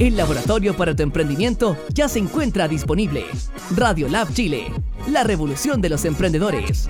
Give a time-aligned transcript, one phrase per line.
[0.00, 3.26] El laboratorio para tu emprendimiento ya se encuentra disponible.
[3.76, 4.72] Radio Lab Chile,
[5.08, 6.88] la revolución de los emprendedores.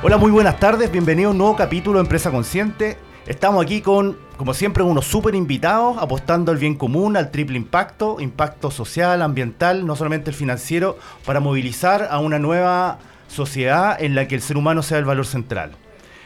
[0.00, 2.98] Hola, muy buenas tardes, bienvenido a un nuevo capítulo de Empresa Consciente.
[3.26, 8.20] Estamos aquí con, como siempre, unos súper invitados, apostando al bien común, al triple impacto,
[8.20, 14.26] impacto social, ambiental, no solamente el financiero, para movilizar a una nueva sociedad en la
[14.26, 15.72] que el ser humano sea el valor central.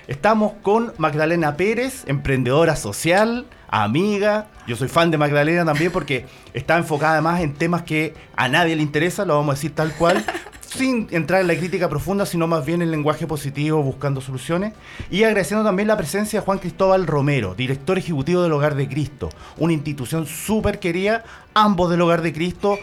[0.09, 4.49] Estamos con Magdalena Pérez, emprendedora social, amiga.
[4.67, 8.75] Yo soy fan de Magdalena también porque está enfocada además en temas que a nadie
[8.77, 10.25] le interesa, lo vamos a decir tal cual,
[10.61, 14.73] sin entrar en la crítica profunda, sino más bien en lenguaje positivo, buscando soluciones.
[15.11, 19.29] Y agradeciendo también la presencia de Juan Cristóbal Romero, director ejecutivo del Hogar de Cristo,
[19.59, 21.25] una institución súper querida,
[21.55, 22.79] ambos del Hogar de Cristo,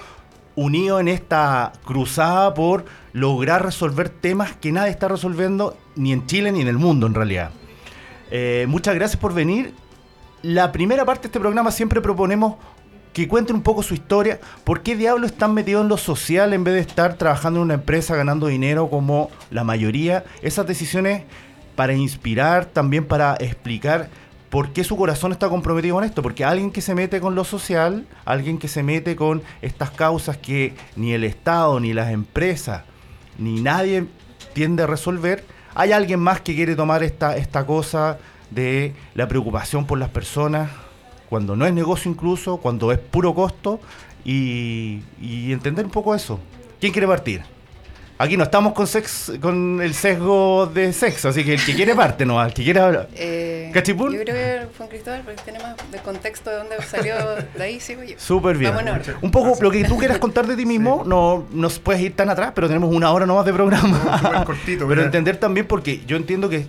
[0.59, 6.51] unidos en esta cruzada por lograr resolver temas que nadie está resolviendo, ni en Chile
[6.51, 7.51] ni en el mundo en realidad.
[8.29, 9.73] Eh, muchas gracias por venir.
[10.41, 12.55] La primera parte de este programa siempre proponemos
[13.13, 14.39] que cuenten un poco su historia.
[14.63, 17.73] ¿Por qué diablos están metidos en lo social en vez de estar trabajando en una
[17.75, 20.25] empresa ganando dinero como la mayoría?
[20.41, 21.23] Esas decisiones
[21.75, 24.09] para inspirar, también para explicar
[24.49, 26.21] por qué su corazón está comprometido con esto.
[26.21, 30.37] Porque alguien que se mete con lo social, alguien que se mete con estas causas
[30.37, 32.83] que ni el Estado, ni las empresas,
[33.37, 34.05] ni nadie
[34.53, 38.17] tiende a resolver, hay alguien más que quiere tomar esta, esta cosa
[38.49, 40.71] de la preocupación por las personas,
[41.29, 43.79] cuando no es negocio incluso, cuando es puro costo,
[44.25, 46.39] y, y entender un poco eso.
[46.79, 47.43] ¿Quién quiere partir?
[48.21, 51.95] Aquí no estamos con sex, con el sesgo de sexo, así que el que quiere
[51.95, 53.07] parte no, el que quiere hablar.
[53.15, 54.13] Eh, ¿Cachipul?
[54.13, 57.15] Yo creo que Juan Cristóbal, porque tiene más de contexto de dónde salió,
[57.55, 58.15] de ahí sigo yo.
[58.19, 58.73] Súper bien.
[59.21, 62.29] Un poco lo que tú quieras contar de ti mismo, no nos puedes ir tan
[62.29, 64.19] atrás, pero tenemos una hora nomás de programa.
[64.19, 66.67] súper cortito, pero entender también porque yo entiendo que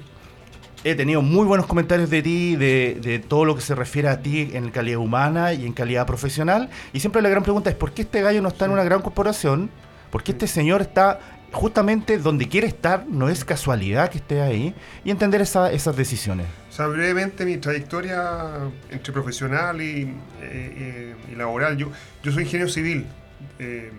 [0.84, 4.22] he tenido muy buenos comentarios de ti, de, de todo lo que se refiere a
[4.22, 6.70] ti en calidad humana y en calidad profesional.
[6.92, 9.02] Y siempre la gran pregunta es, ¿por qué este gallo no está en una gran
[9.02, 9.68] corporación?
[10.12, 11.20] ¿Por qué este señor está
[11.52, 13.06] justamente donde quiere estar?
[13.08, 14.74] No es casualidad que esté ahí.
[15.04, 16.46] Y entender esa- esas decisiones.
[16.70, 20.02] O sea, brevemente mi trayectoria entre profesional y,
[20.42, 21.76] eh, eh, laboral.
[21.76, 21.90] Yo,
[22.22, 23.06] yo soy ingeniero civil
[23.58, 23.90] eh,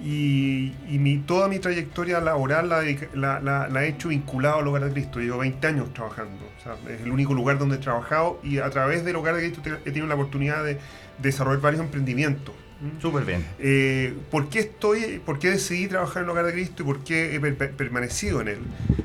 [0.00, 4.92] y, mi, toda mi trayectoria laboral la, la- la- he hecho vinculado al Hogar de
[4.92, 5.18] Cristo.
[5.20, 6.48] Llevo 20 años trabajando.
[6.88, 9.90] Es el único lugar donde he trabajado y a través del Hogar de Cristo he
[9.90, 10.78] tenido la oportunidad de
[11.18, 12.54] desarrollar varios emprendimientos.
[12.80, 13.00] ¿Mm?
[13.00, 13.44] Súper bien.
[13.58, 17.00] Eh, ¿Por qué estoy, por qué decidí trabajar en el hogar de Cristo y por
[17.02, 18.58] qué he per- per- permanecido en él?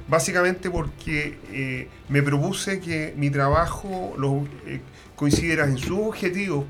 [0.08, 4.80] Básicamente porque eh, me propuse que mi trabajo lo eh,
[5.16, 6.66] coincidiera en sus objetivos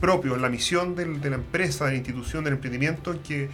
[0.00, 3.48] propios, en la misión del- de la empresa, de la institución, del emprendimiento en que,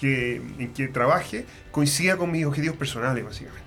[0.00, 3.64] que- en que trabaje, coincida con mis objetivos personales, básicamente.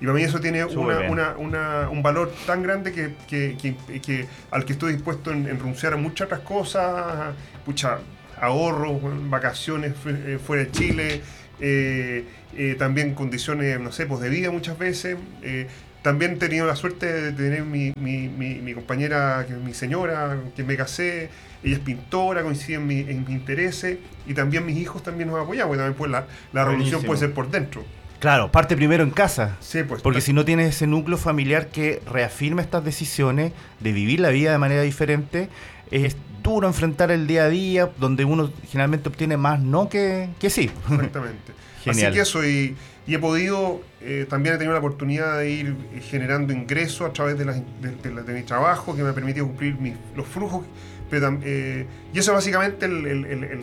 [0.00, 1.10] Y para mí eso tiene una- bien.
[1.10, 5.46] una- una- un valor tan grande que, que- que- que- al que estoy dispuesto en,
[5.48, 7.34] en renunciar a muchas otras cosas,
[7.64, 7.98] pucha,
[8.40, 11.22] ahorros, vacaciones eh, fuera de Chile,
[11.60, 12.24] eh,
[12.56, 15.16] eh, también condiciones, no sé, pues de vida muchas veces.
[15.42, 15.66] eh,
[16.02, 19.74] también he tenido la suerte de tener mi, mi- mi- mi compañera, que es mi
[19.74, 21.30] señora, con quien me casé,
[21.64, 25.66] ella es pintora, coincide en, en mis intereses, y también mis hijos también nos apoyan,
[25.66, 27.84] porque también pues, la, la revolución puede ser por dentro.
[28.18, 29.56] Claro, parte primero en casa.
[29.60, 30.02] Sí, pues.
[30.02, 34.52] Porque si no tienes ese núcleo familiar que reafirma estas decisiones de vivir la vida
[34.52, 35.48] de manera diferente,
[35.90, 40.48] es duro enfrentar el día a día, donde uno generalmente obtiene más no que, que
[40.50, 40.70] sí.
[40.90, 41.52] Exactamente.
[41.84, 42.06] Genial.
[42.08, 42.74] Así que eso, y,
[43.06, 47.12] y he podido, eh, también he tenido la oportunidad de ir eh, generando ingresos a
[47.12, 49.94] través de, las- de- de la- de mi trabajo, que me ha permitido cumplir mis-
[50.16, 50.64] los flujos.
[51.10, 53.60] Pero, eh, y eso es básicamente el, el- el- el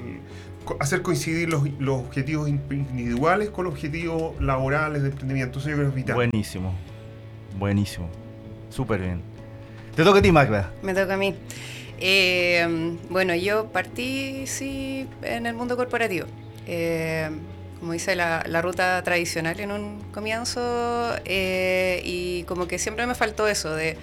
[0.53, 5.60] co- hacer coincidir los, los objetivos in- individuales con los objetivos laborales de emprendimiento.
[5.60, 6.16] Eso yo creo que es vital.
[6.16, 6.74] Buenísimo.
[7.58, 8.10] Buenísimo.
[8.70, 9.22] Súper bien.
[9.96, 10.72] Te toca a ti, Magda.
[10.82, 11.36] Me toca a mí.
[12.00, 16.26] Eh, bueno, yo partí, sí, en el mundo corporativo.
[16.66, 17.30] Eh,
[17.80, 23.14] como dice la, la ruta tradicional en un comienzo, eh, y como que siempre me
[23.16, 23.98] faltó eso de...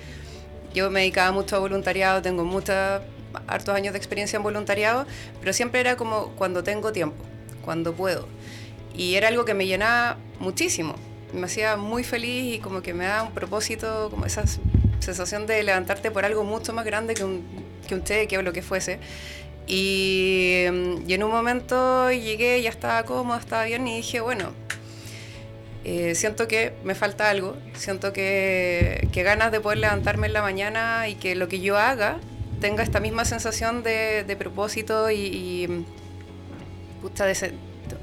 [0.72, 3.00] Yo me dedicaba mucho a voluntariado, tengo muchos,
[3.46, 5.06] hartos años de experiencia en voluntariado,
[5.40, 7.24] pero siempre era como cuando tengo tiempo,
[7.64, 8.26] cuando puedo.
[8.94, 10.94] Y era algo que me llenaba muchísimo,
[11.32, 14.44] me hacía muy feliz y como que me da un propósito, como esa
[14.98, 17.44] sensación de levantarte por algo mucho más grande que un,
[17.86, 18.98] que un cheque o lo que fuese.
[19.66, 24.52] Y, mm, y en un momento llegué, ya estaba cómoda, estaba bien y dije, bueno,
[25.84, 30.42] eh, siento que me falta algo, siento que, que ganas de poder levantarme en la
[30.42, 32.18] mañana y que lo que yo haga
[32.60, 35.84] tenga esta misma sensación de, propósito y, y,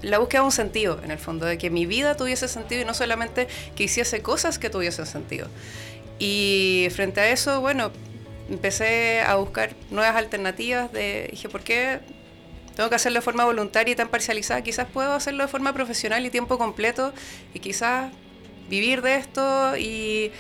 [0.02, 2.86] la búsqueda de un sentido, en el fondo, de que mi vida tuviese sentido y
[2.86, 5.48] no solamente que hiciese cosas que tuviesen sentido.
[6.20, 7.92] Y frente a eso, bueno,
[8.50, 10.92] empecé a buscar nuevas alternativas.
[10.92, 12.00] De, dije, ¿por qué
[12.76, 14.62] tengo que hacerlo de forma voluntaria y tan parcializada?
[14.62, 17.14] Quizás puedo hacerlo de forma profesional y tiempo completo
[17.54, 18.12] y quizás
[18.70, 20.32] vivir de esto y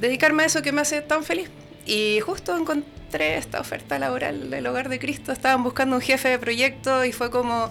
[0.00, 1.50] dedicarme a eso que me hace tan feliz.
[1.86, 5.32] Y justo encontré esta oferta laboral del Hogar de Cristo.
[5.32, 7.68] Estaban buscando un jefe de proyecto y fue como...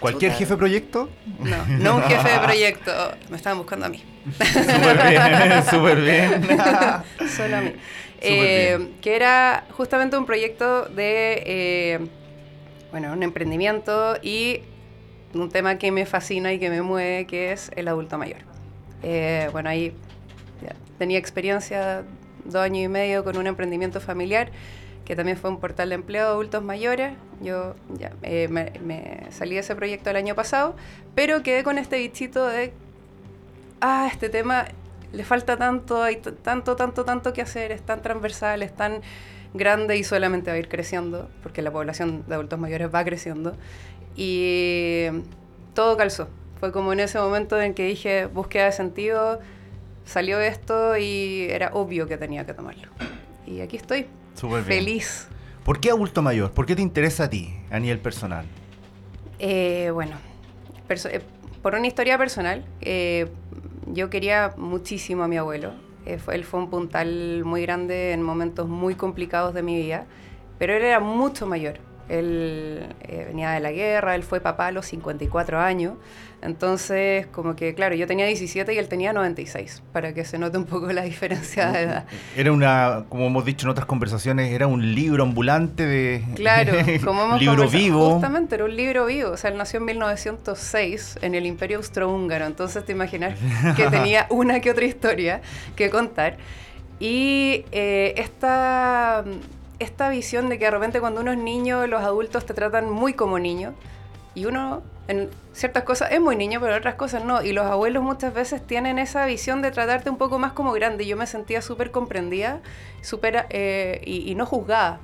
[0.00, 1.10] ¿Cualquier jefe de proyecto?
[1.40, 2.92] No, no un jefe de proyecto.
[3.30, 4.02] Me estaban buscando a mí.
[4.38, 6.48] Súper bien, súper bien.
[7.36, 7.72] Solo a mí.
[8.20, 11.98] Eh, que era justamente un proyecto de, eh,
[12.90, 14.62] bueno, un emprendimiento y
[15.34, 18.40] un tema que me fascina y que me mueve, que es el adulto mayor.
[19.02, 19.92] Eh, bueno, ahí
[20.98, 22.02] tenía experiencia
[22.48, 24.50] dos años y medio con un emprendimiento familiar
[25.04, 27.14] que también fue un portal de empleo de adultos mayores.
[27.40, 30.76] Yo ya, me, me, salí de ese proyecto el año pasado,
[31.14, 32.74] pero quedé con este bichito de
[33.80, 34.66] ah, este tema
[35.12, 39.00] le falta tanto, hay tanto, tanto, tanto que hacer, es tan transversal, es tan
[39.54, 43.56] grande y solamente va a ir creciendo, porque la población de adultos mayores va creciendo.
[44.14, 45.06] Y
[45.74, 46.28] todo calzó.
[46.60, 49.40] Fue como en ese momento en que dije, búsqueda de sentido,
[50.08, 52.88] salió esto y era obvio que tenía que tomarlo.
[53.46, 54.06] Y aquí estoy,
[54.66, 55.28] feliz.
[55.64, 56.52] ¿Por qué adulto mayor?
[56.52, 58.46] ¿Por qué te interesa a ti, a nivel personal?
[59.38, 60.16] Eh, bueno,
[60.88, 61.20] eh,
[61.62, 63.28] por una historia personal, eh,
[63.86, 65.72] yo quería muchísimo a mi abuelo.
[66.06, 70.06] Eh, él fue un puntal muy grande en momentos muy complicados de mi vida,
[70.58, 71.80] pero él era mucho mayor.
[72.08, 75.94] Él eh, venía de la guerra, él fue papá a los 54 años.
[76.40, 80.56] Entonces, como que, claro, yo tenía 17 y él tenía 96, para que se note
[80.56, 82.04] un poco la diferencia de edad.
[82.36, 86.24] Era una, como hemos dicho en otras conversaciones, era un libro ambulante de...
[86.36, 86.74] Claro,
[87.04, 88.12] como hemos libro vivo.
[88.12, 89.30] Justamente, era un libro vivo.
[89.32, 92.46] O sea, él nació en 1906 en el Imperio Austrohúngaro.
[92.46, 93.36] Entonces, te imaginas
[93.74, 95.40] que tenía una que otra historia
[95.74, 96.36] que contar.
[97.00, 99.24] Y eh, esta
[99.78, 103.14] esta visión de que de repente cuando uno es niño, los adultos te tratan muy
[103.14, 103.74] como niño
[104.34, 107.42] y uno en ciertas cosas es muy niño, pero en otras cosas no.
[107.42, 111.06] Y los abuelos muchas veces tienen esa visión de tratarte un poco más como grande.
[111.06, 112.60] Yo me sentía súper comprendida
[113.02, 115.00] super, eh, y, y no juzgada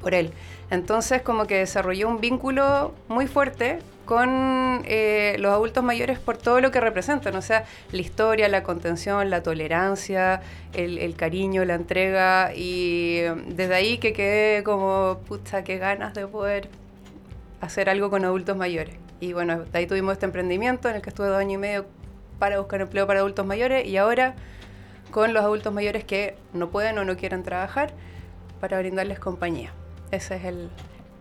[0.00, 0.32] por él.
[0.70, 6.60] Entonces como que desarrolló un vínculo muy fuerte con eh, los adultos mayores por todo
[6.60, 10.42] lo que representan, o sea, la historia, la contención, la tolerancia,
[10.72, 16.68] el, cariño, la entrega, y desde ahí que quedé como, pucha, qué ganas de poder
[17.60, 18.96] hacer algo con adultos mayores.
[19.20, 21.86] Y bueno, de ahí tuvimos este emprendimiento en el que estuve dos años y medio
[22.38, 24.34] para buscar empleo para adultos mayores y ahora
[25.10, 27.92] con los adultos mayores que no pueden o no quieren trabajar
[28.60, 29.72] para brindarles compañía.
[30.10, 30.68] Ese es el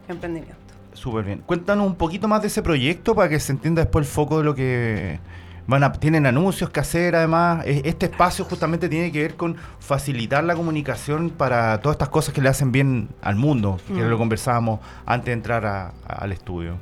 [0.09, 0.62] emprendimiento.
[0.93, 1.43] Súper bien.
[1.45, 4.43] Cuéntanos un poquito más de ese proyecto para que se entienda después el foco de
[4.43, 5.19] lo que
[5.67, 7.63] van a, tienen anuncios que hacer además.
[7.65, 12.41] Este espacio justamente tiene que ver con facilitar la comunicación para todas estas cosas que
[12.41, 14.09] le hacen bien al mundo, que mm.
[14.09, 16.77] lo conversábamos antes de entrar al estudio.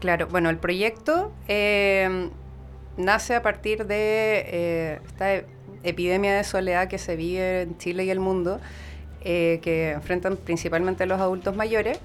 [0.00, 2.30] Claro, bueno, el proyecto eh,
[2.96, 5.42] nace a partir de eh, esta
[5.82, 8.60] epidemia de soledad que se vive en Chile y el mundo,
[9.22, 11.98] eh, que enfrentan principalmente los adultos mayores.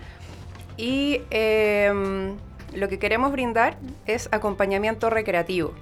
[0.78, 2.36] Y em,
[2.74, 5.74] lo que queremos brindar es acompañamiento recreativo.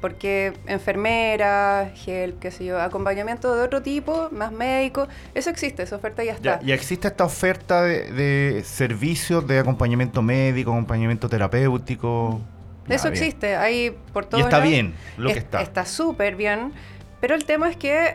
[0.00, 5.96] Porque enfermera, gel, qué sé yo, acompañamiento de otro tipo, más médico, eso existe, esa
[5.96, 6.60] oferta ya está.
[6.60, 12.40] Ya, existe esta oferta de, servicios de acompañamiento médico, acompañamiento terapéutico.
[12.88, 14.40] Eso existe, hay por todo.
[14.40, 15.62] Y está bien lo que está.
[15.62, 16.72] Está súper bien,
[17.20, 18.14] pero el tema es que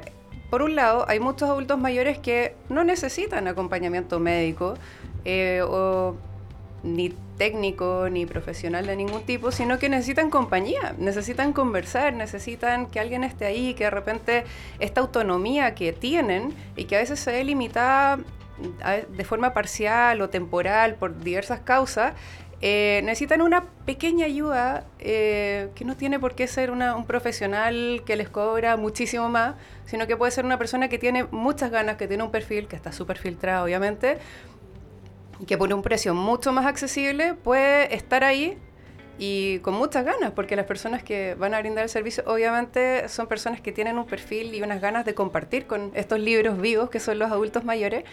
[0.53, 4.75] por un lado, hay muchos adultos mayores que no necesitan acompañamiento médico,
[5.25, 6.15] eh, o
[6.83, 12.99] ni técnico ni profesional de ningún tipo, sino que necesitan compañía, necesitan conversar, necesitan que
[12.99, 14.43] alguien esté ahí, que de repente
[14.79, 18.19] esta autonomía que tienen y que a veces se ve limitada
[19.09, 22.13] de forma parcial o temporal por diversas causas,
[22.65, 28.15] eh, necesitan una pequeña ayuda eh, que no tiene por qué ser un profesional que
[28.15, 32.07] les cobra muchísimo más, sino que puede ser una persona que tiene muchas ganas, que
[32.07, 34.17] tiene un perfil que está súper filtrado, obviamente,
[35.45, 38.57] que por un precio mucho más accesible puede estar ahí
[39.19, 43.27] y con muchas ganas, porque las personas que van a brindar el servicio obviamente son
[43.27, 47.00] personas que tienen un perfil y unas ganas de compartir con estos libros vivos que
[47.00, 48.05] son los adultos mayores.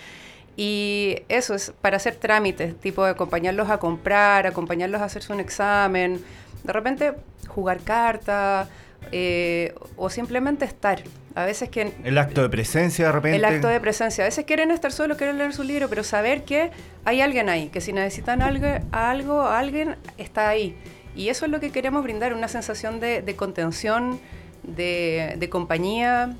[0.56, 5.40] Y eso es para hacer trámites, tipo de acompañarlos a comprar, acompañarlos a hacerse un
[5.40, 6.22] examen,
[6.64, 7.14] de repente
[7.48, 8.68] jugar cartas
[9.12, 11.02] eh, o simplemente estar.
[11.34, 11.92] A veces que...
[12.04, 13.36] El acto de presencia de repente.
[13.36, 14.24] El acto de presencia.
[14.24, 16.70] A veces quieren estar solos, quieren leer su libro, pero saber que
[17.04, 20.76] hay alguien ahí, que si necesitan algo, algo alguien está ahí.
[21.14, 24.20] Y eso es lo que queremos brindar, una sensación de, contención,
[24.62, 26.36] de, compañía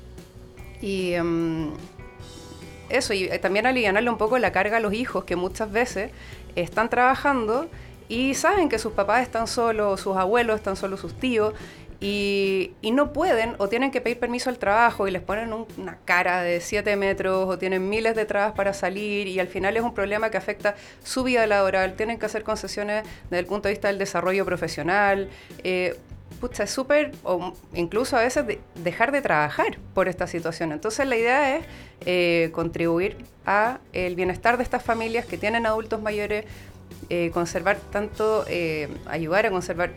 [0.81, 1.71] y em,
[2.89, 6.11] eso, y también aliviarle un poco la carga a los hijos que muchas veces
[6.55, 7.69] están trabajando
[8.11, 11.53] y saben que sus papás están solos, sus abuelos están solos, sus tíos,
[12.03, 16.41] y, no pueden o tienen que pedir permiso al trabajo y les ponen una cara
[16.41, 19.93] de 7 metros o tienen miles de trabas para salir y al final es un
[19.93, 23.87] problema que afecta su vida laboral, tienen que hacer concesiones desde el punto de vista
[23.87, 25.29] del desarrollo profesional.
[25.63, 25.95] Eh,
[26.39, 30.71] pucha, es súper, o incluso a veces dejar de trabajar por esta situación.
[30.71, 31.65] Entonces la idea es
[32.07, 36.45] eh, contribuir a el bienestar de estas familias que tienen adultos mayores,
[37.09, 38.43] eh, conservar tanto,
[39.05, 39.91] ayudar a conservar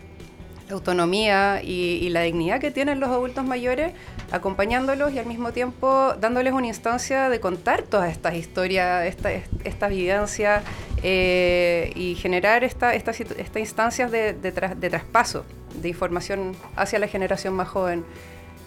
[0.69, 3.93] la autonomía y, la dignidad que tienen los adultos mayores,
[4.31, 9.31] acompañándolos y al mismo tiempo dándoles una instancia de contar todas estas historias, esta,
[9.65, 10.63] esta vivencia
[11.03, 13.21] eh, y generar esta, estas
[13.57, 15.45] instancias de, de, traspaso
[15.81, 18.05] de información hacia la generación más joven.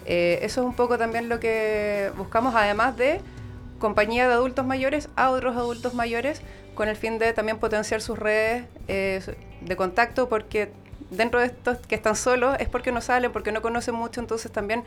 [0.06, 3.22] Eh, eso es un poco también lo que buscamos, además de
[3.80, 6.42] compañía de adultos mayores a otros adultos mayores,
[6.76, 9.22] con el fin de también potenciar sus redes eh,
[9.62, 10.72] de contacto, porque
[11.10, 14.52] dentro de estos que están solos es porque no salen, porque no conocen mucho, entonces
[14.52, 14.84] también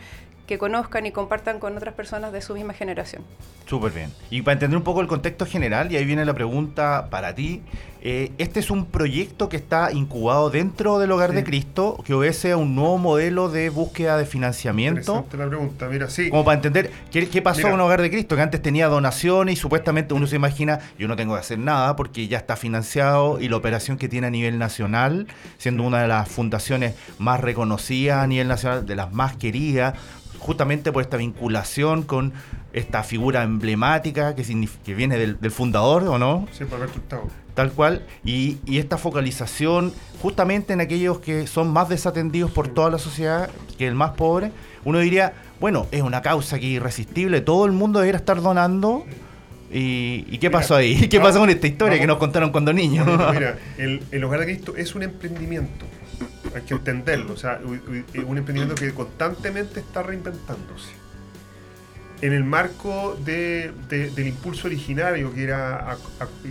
[0.47, 3.23] que conozcan y compartan con otras personas de su misma generación.
[3.67, 4.13] Súper bien.
[4.31, 7.63] Y para entender un poco el contexto general, y ahí viene la pregunta para ti,
[8.03, 12.53] eh, este es un proyecto que está incubado dentro del Hogar de Cristo, que obedece
[12.53, 15.27] a un nuevo modelo de búsqueda de financiamiento.
[15.37, 16.31] la pregunta, mira, sí.
[16.31, 20.15] Como para entender qué, pasó en Hogar de Cristo, que antes tenía donaciones y supuestamente
[20.15, 23.57] uno se imagina, yo no tengo que hacer nada porque ya está financiado y la
[23.57, 25.27] operación que tiene a nivel nacional,
[25.59, 29.95] siendo una de las fundaciones más reconocidas a nivel nacional, de las más queridas,
[30.39, 32.33] justamente por esta vinculación con
[32.73, 36.47] esta figura emblemática que, que viene del, fundador, ¿o no?
[36.53, 37.29] Sí, por Alberto Hurtado.
[37.61, 42.97] Tal cual, y, esta focalización justamente en aquellos que son más desatendidos por toda la
[42.97, 44.51] sociedad que el más pobre,
[44.87, 49.05] uno diría, bueno, es una causa que irresistible, todo el mundo debería estar donando.
[49.71, 51.07] ¿Y, qué pasó ahí?
[51.11, 53.07] ¿Qué pasó con esta historia que nos contaron cuando niños?
[53.35, 55.85] Mira, el, el Hogar de Cristo es un emprendimiento
[56.55, 57.35] hay que entenderlo.
[57.35, 60.93] O sea, un emprendimiento que constantemente está reinventándose.
[62.23, 65.97] En el marco de, del impulso originario, que, era,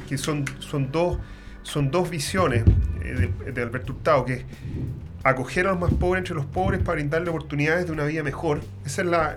[0.08, 1.20] que son, son, dos,
[1.62, 2.64] son dos visiones
[3.04, 4.46] eh, de, Alberto Hurtado, que es
[5.24, 8.62] acoger a los más pobres entre los pobres para brindarle oportunidades de una vida mejor.
[8.86, 9.36] Esa es la,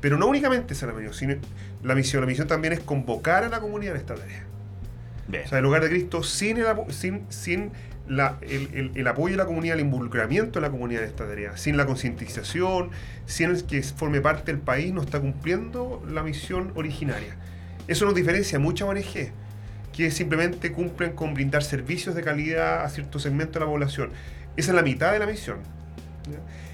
[0.00, 1.34] pero no únicamente esa es la misión, sino
[1.82, 2.22] la misión.
[2.22, 4.44] La misión también es convocar a la comunidad en esta tarea.
[5.28, 7.70] O sea, el lugar de Cristo sin, el, sin, sin
[8.08, 11.56] el, apoyo de la comunidad, el involucramiento de la comunidad en esta tarea.
[11.56, 12.90] Sin la concientización,
[13.26, 17.36] sin que forme parte del país, no está cumpliendo la misión originaria.
[17.86, 19.32] Eso nos diferencia mucho a ONG,
[19.92, 24.10] que simplemente cumplen con brindar servicios de calidad a cierto segmento de la población.
[24.56, 25.58] Esa es la mitad de la misión.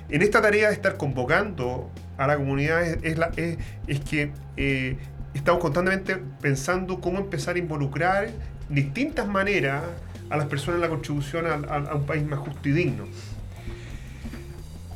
[0.08, 4.96] En esta tarea de estar convocando a la comunidad es, la, es, que eh,
[5.32, 8.30] estamos constantemente pensando cómo empezar a involucrar
[8.68, 9.82] distintas maneras
[10.30, 13.04] a las personas en la contribución a, un país más justo y digno.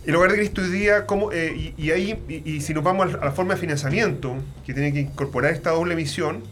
[0.04, 3.24] El hogar de Cristo hoy día, como, eh, y, ahí, y, si nos vamos a
[3.26, 6.42] la forma de financiamiento, que tiene que incorporar esta doble misión,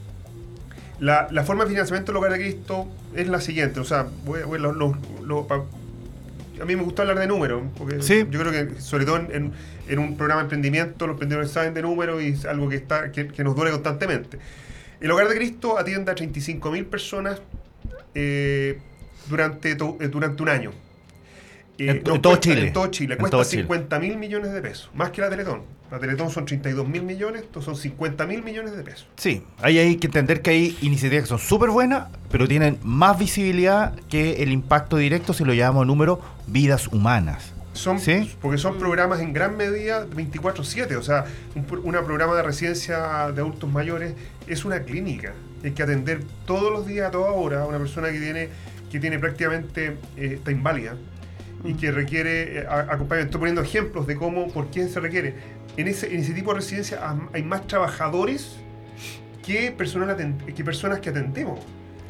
[1.00, 4.06] la, forma de financiamiento del hogar de Cristo es la siguiente, o sea,
[6.61, 9.52] a mí me gusta hablar de números, porque yo creo que sobre todo en,
[9.99, 13.45] un programa de emprendimiento los emprendedores saben de números y es algo que, está, que,
[13.45, 14.38] nos duele constantemente.
[15.00, 17.42] El Hogar de Cristo atiende a 35.000 personas
[18.18, 18.78] eh,
[19.28, 20.73] durante, eh, durante un año.
[21.76, 22.68] Eh, en, todo Chile.
[22.68, 23.18] En todo Chile.
[23.18, 25.62] Cuesta 50 mil millones de pesos, más que la Teletón.
[25.90, 29.06] La Teletón son 32 mil millones, estos son 50 mil millones de pesos.
[29.16, 33.18] Sí, ahí hay que entender que hay iniciativas que son súper buenas, pero tienen más
[33.18, 37.52] visibilidad que el impacto directo si lo llamamos número vidas humanas.
[37.75, 37.99] Son,
[38.40, 43.70] Porque son programas en gran medida 24-7, o sea, un programa de residencia de adultos
[43.70, 44.14] mayores
[44.46, 48.10] es una clínica hay que atender todos los días, a toda hora, a una persona
[48.10, 48.48] que tiene,
[48.90, 50.96] que tiene prácticamente, eh, está inválida
[51.64, 53.25] y que requiere eh, acompañamiento.
[53.25, 55.34] Estoy poniendo ejemplos de cómo, por qué se requiere.
[55.76, 57.00] En ese, en ese tipo de residencia
[57.32, 58.56] hay más trabajadores
[59.44, 60.16] que personas,
[60.54, 61.60] que personas que atendemos.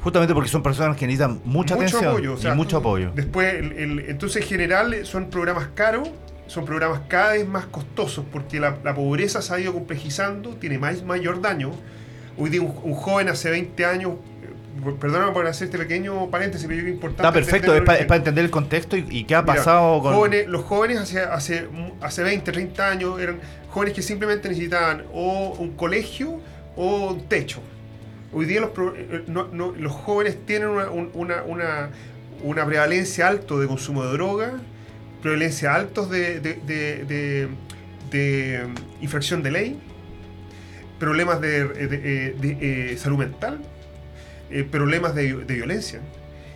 [0.01, 3.11] Justamente porque son personas que necesitan mucha mucho atención apoyo, y mucho apoyo.
[3.15, 6.09] Después, el, entonces en general son programas caros,
[6.47, 10.79] son programas cada vez más costosos porque la, la pobreza se ha ido complejizando, tiene
[10.79, 11.73] más, mayor daño
[12.39, 14.13] Hoy día un, joven hace 20 años,
[15.01, 17.23] perdóname por hacer este pequeño paréntesis, pero es importante.
[17.23, 20.15] Está perfecto, es para entender el contexto y, y qué ha Mira, pasado con...
[20.15, 21.67] jóvenes- los jóvenes hace, hace,
[22.01, 23.39] hace 20, 30 años eran
[23.71, 26.41] jóvenes que simplemente necesitaban o un colegio
[26.77, 27.61] o un techo.
[28.33, 31.91] Hoy día los, pro- eh, no- no- los jóvenes tienen una, un- una, una,
[32.43, 34.53] una prevalencia alto de consumo de droga,
[35.23, 37.49] prevalencia altos de, de, de- de-
[38.11, 38.67] de,
[39.01, 39.81] infracción de ley,
[40.99, 43.61] problemas de, de- de- de, eh, salud mental,
[44.51, 46.01] eh, problemas de, violencia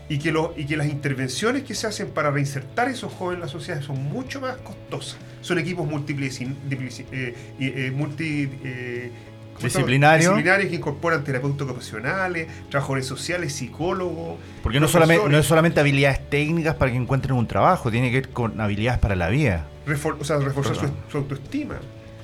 [0.08, 3.36] y que, lo- y que las intervenciones que se hacen para reinsertar a esos jóvenes
[3.36, 5.18] en la sociedad son mucho más costosas.
[5.40, 9.10] Son equipos multiplici- diplici- eh, y, eh, multi, eh,
[9.54, 9.86] ¿cómo se llama?
[9.86, 10.28] Disciplinario.
[10.30, 14.38] disciplinarios que incorporan terapeutas ocupacionales, trabajadores sociales, psicólogos.
[14.62, 18.16] Porque no solamente, no es solamente habilidades técnicas para que encuentren un trabajo, tiene que
[18.20, 19.66] ver con habilidades para la vida.
[19.86, 21.76] Refor- o sea, reforzar su, su autoestima.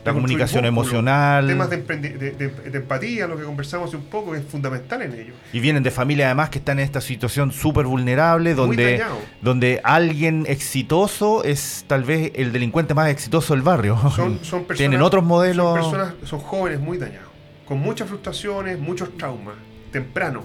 [0.07, 1.47] La comunicación emocional.
[1.47, 5.03] Temas de, de- de- de empatía, lo que conversamos hace un poco, que es fundamental
[5.03, 5.35] en ello.
[5.53, 9.03] Y vienen de familias además que están en esta situación súper vulnerable, donde,
[9.43, 13.97] donde alguien exitoso es tal vez el delincuente más exitoso del barrio.
[14.15, 15.81] Son, son personas, Tienen otros modelos.
[15.81, 17.29] Son, personas, son jóvenes muy dañados,
[17.67, 19.55] con muchas frustraciones, muchos traumas,
[19.93, 20.45] temprano,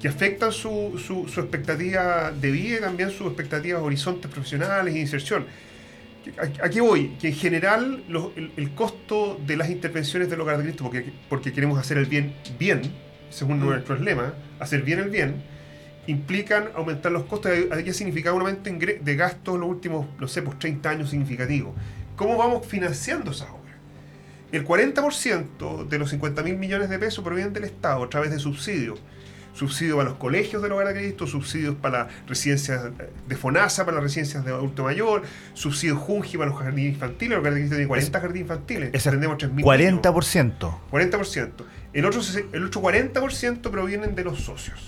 [0.00, 4.94] que afectan su, su, su expectativa de vida y también sus expectativas de horizontes profesionales
[4.94, 5.46] e inserción.
[6.38, 10.56] ¿A- Aquí voy, que en general los- el, el costo de las intervenciones del hogar
[10.58, 12.82] de Cristo, porque, porque queremos hacer el bien bien,
[13.30, 13.64] según Mm.
[13.66, 15.42] nuestro lema, hacer bien el bien,
[16.06, 17.52] implican aumentar los costos.
[17.70, 21.10] Hay ha significado un aumento de gastos en los últimos, no sé, pues 30 años
[21.10, 21.74] significativo.
[22.16, 23.60] ¿Cómo vamos financiando esas obras?
[24.52, 28.38] El 40% de los 50 mil millones de pesos provienen del Estado a través de
[28.38, 29.00] subsidios.
[29.54, 32.82] Subsidios para los colegios del hogar de Cristo, subsidios para las residencias
[33.28, 35.22] de FONASA, para las residencias de adulto mayor,
[35.54, 37.32] subsidios Junji para los jardines infantiles.
[37.34, 38.90] El hogar de Cristo tiene 40 jardines infantiles.
[38.92, 39.64] Ese Atendemos 3.000 niños.
[39.64, 40.78] 40%.
[40.90, 41.50] 40%.
[41.92, 42.20] El otro,
[42.52, 44.80] el otro 40% provienen de los socios.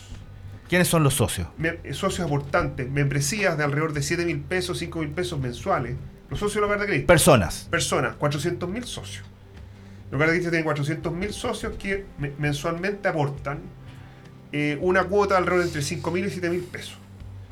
[0.68, 1.46] ¿Quiénes son los socios?
[1.58, 5.94] Me- eh, socios aportantes, membresías de alrededor de 7 mil pesos, 5 mil pesos mensuales.
[6.28, 7.06] Los socios del hogar de Cristo.
[7.06, 7.68] Personas.
[7.70, 9.24] Personas, 400 mil socios.
[10.10, 13.60] El hogar de Cristo tiene 400 mil socios que me- mensualmente aportan
[14.58, 16.96] eh, una cuota alrededor de entre 5 mil y 7 mil pesos.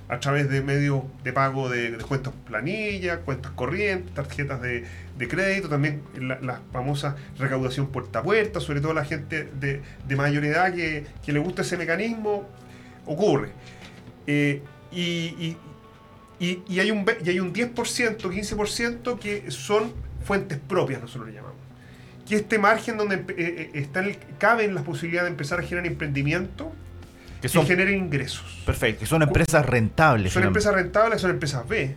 [0.08, 4.84] A través de medios de pago de, cuentas planilla, cuentas corrientes, tarjetas de,
[5.18, 9.80] de crédito, también la, la famosa recaudación puerta a puerta, sobre todo la gente de,
[10.06, 12.48] de mayor edad que, que le gusta ese mecanismo,
[13.06, 13.48] ocurre.
[14.26, 15.56] Eh, y,
[16.40, 19.92] y- hay un, y hay un 10%, 15% que son
[20.24, 21.56] fuentes propias, nosotros le llamamos.
[22.28, 25.86] Que este margen donde eh, eh, están el- caben las posibilidades de empezar a generar
[25.86, 26.72] emprendimiento
[27.44, 28.62] Que que son, generen ingresos.
[28.64, 30.32] perfecto, que son empresas rentables.
[30.32, 30.60] Son finalmente.
[30.60, 31.94] empresas rentables, son empresas B,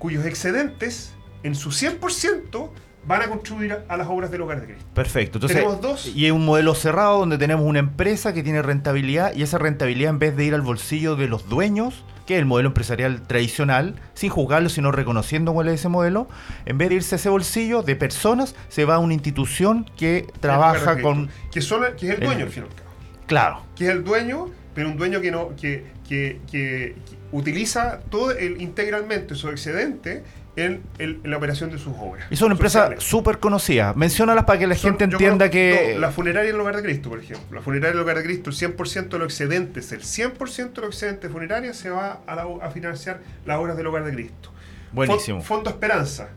[0.00, 2.70] cuyos excedentes, en su 100%,
[3.06, 4.84] van a contribuir a, las obras del hogar de Cristo.
[4.92, 5.38] Perfecto.
[5.38, 6.06] Entonces, Tenemos dos.
[6.08, 10.10] Y es un modelo cerrado donde tenemos una empresa que tiene rentabilidad y esa rentabilidad
[10.10, 13.94] en vez de ir al bolsillo de los dueños, que es el modelo empresarial tradicional,
[14.14, 16.26] sin juzgarlo, sino reconociendo cuál es ese modelo,
[16.66, 20.26] en vez de irse a ese bolsillo de personas, se va a una institución que
[20.40, 21.30] trabaja con...
[21.52, 22.90] Que, son, que es el dueño, al fin y al cabo.
[23.28, 23.62] Claro.
[23.76, 26.94] que es el dueño, pero un dueño que no que, que, que-
[27.32, 30.24] utiliza todo el, integralmente su excedente
[30.56, 32.26] en, en la operación de sus obras.
[32.28, 33.04] Y son empresas sociales.
[33.04, 33.94] súper conocidas.
[33.96, 35.96] Menciónalas para que la Son- gente entienda conozco que...
[35.98, 37.58] la funeraria del hogar de Cristo, por ejemplo.
[37.58, 40.94] La funeraria del hogar de Cristo, el 100% de los excedentes, el 100% de los
[40.96, 44.52] excedentes funeraria se va a, la- a financiar las obras del hogar de Cristo.
[44.92, 45.38] Buenísimo.
[45.38, 46.30] Fon- Fondo Esperanza.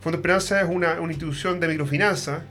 [0.00, 2.44] Fondo Esperanza es una, una institución de microfinanza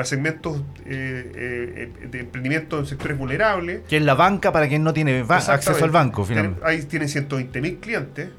[0.00, 3.82] para segmentos eh, eh, de emprendimiento en sectores vulnerables.
[3.86, 6.62] Que es la banca para quien no tiene acceso al banco, finalmente.
[6.64, 8.30] ahí tiene 120 mil clientes.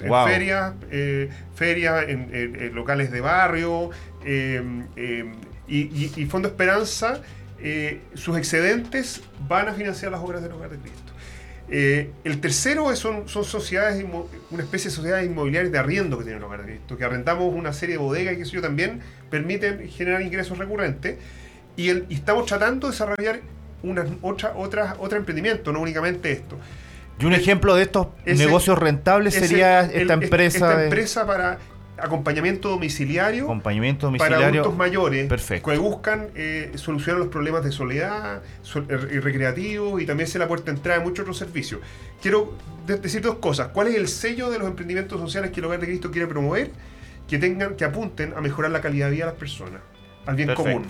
[0.00, 0.26] En, Wow.
[0.26, 3.90] ferias, eh, ferias, en, en- en locales de barrio.
[4.24, 4.62] eh,
[4.96, 5.32] eh,
[5.68, 7.20] y, y- y Fondo Esperanza,
[8.14, 11.05] sus excedentes van a financiar las obras del Hogar de Cristo.
[11.68, 14.04] Eh, el tercero son, son sociedades,
[14.50, 17.52] una especie de sociedades inmobiliarias de arriendo que tiene el Hogar de Cristo, que arrendamos
[17.52, 19.00] una serie de bodegas y que eso yo también
[19.30, 21.16] permiten generar ingresos recurrentes.
[21.76, 23.40] Y, el- y estamos tratando de desarrollar
[23.82, 26.56] unas otra, otra, otro emprendimiento, no únicamente esto.
[27.18, 30.84] Y un ejemplo de estos Ese- negocios rentables Ese- sería el- esta empresa esta de
[30.84, 31.58] empresa para
[31.98, 35.70] acompañamiento domiciliario acompañamiento para adultos mayores Perfecto.
[35.70, 40.38] que buscan eh, solucionar los problemas de soledad sol- eh, y recreativos y también se
[40.38, 41.80] la puerta de entrada de muchos otros servicios.
[42.20, 42.54] Quiero
[42.86, 43.68] de- decir dos cosas.
[43.68, 46.70] ¿Cuál es el sello de los emprendimientos sociales que el Hogar de Cristo quiere promover?
[47.28, 49.80] Que tengan, que apunten a mejorar la calidad de vida de las personas,
[50.26, 50.70] al bien Perfecto.
[50.72, 50.86] común,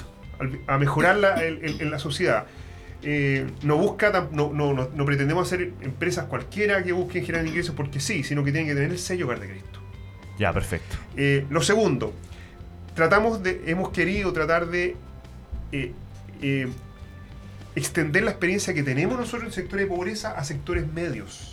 [0.66, 2.47] al a mejorar la, el- el- en la sociedad.
[3.03, 8.01] Eh, no busca no, no, no pretendemos hacer empresas cualquiera que busquen generar ingresos porque
[8.01, 9.81] sí, sino que tienen que tener el sello Hogar de Cristo.
[10.38, 10.96] Ya, perfecto.
[11.16, 12.12] Eh, lo segundo,
[12.94, 14.96] tratamos de, hemos querido tratar de
[15.72, 15.92] eh,
[16.42, 16.68] eh,
[17.75, 21.53] extender la experiencia que tenemos nosotros en sectores de pobreza a sectores medios.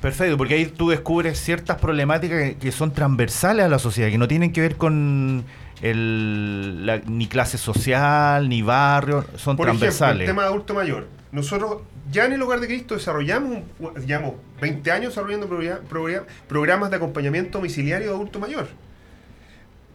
[0.00, 4.18] Perfecto, porque ahí tú descubres ciertas problemáticas que, que son transversales a la sociedad, que
[4.18, 5.44] no tienen que ver con
[5.82, 10.26] el, la- ni clase social, ni barrio, son Por ejemplo, el transversales.
[10.26, 11.08] tema de adulto mayor.
[11.30, 13.58] Nosotros ya en el Hogar de Cristo desarrollamos,
[14.06, 18.66] llevamos 20 años desarrollando progra- progra- programas de acompañamiento domiciliario de adulto mayor,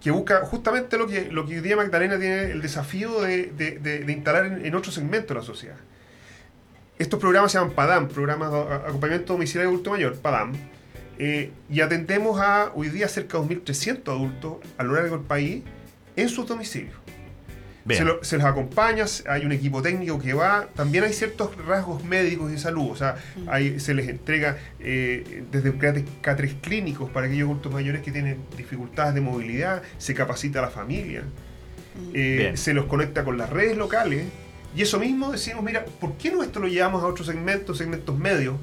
[0.02, 4.46] que busca justamente lo que, lo que hoy día Magdalena tiene el desafío de, instalar
[4.46, 5.78] en, en otro segmento de la sociedad.
[7.00, 10.54] Estos programas se llaman PADAM, Programas de Acompañamiento Domiciliario de Adulto Mayor, PADAM,
[11.17, 15.63] eh, y atendemos a hoy día cerca de 2.300 adultos a lo largo del país
[16.15, 16.96] en sus domicilios.
[17.98, 22.04] Se, lo- se los acompaña, hay un equipo técnico que va, también hay ciertos rasgos
[22.06, 23.15] médicos y de salud, o sea,
[23.48, 25.74] hay- se les entrega eh, desde
[26.22, 30.69] catres, clínicos para aquellos adultos mayores que tienen dificultades de movilidad, se capacita a la
[30.69, 31.24] familia,
[32.13, 34.26] eh, se los conecta con las redes locales,
[34.76, 38.17] y eso mismo decimos, mira, ¿por qué no esto lo llevamos a otros segmentos, segmentos
[38.17, 38.56] medios?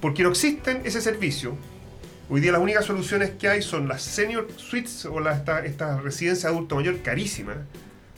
[0.00, 1.56] Porque no existen ese servicio.
[2.30, 6.02] Hoy día las únicas soluciones que hay son las senior suites o las esta, estas
[6.02, 7.56] residencias de adulto mayor carísimas,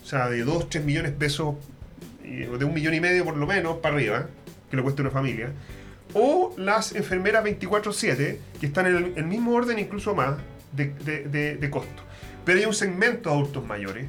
[0.02, 1.54] o sea, de 2, 3 millones de pesos,
[2.22, 4.28] de un millón y medio por lo menos para arriba,
[4.70, 5.52] que le cuesta una familia,
[6.14, 10.36] o las enfermeras 24/7, que están en el, el mismo orden, incluso más,
[10.72, 12.02] de, de- de- de costo.
[12.44, 14.08] Pero hay un segmento de adultos mayores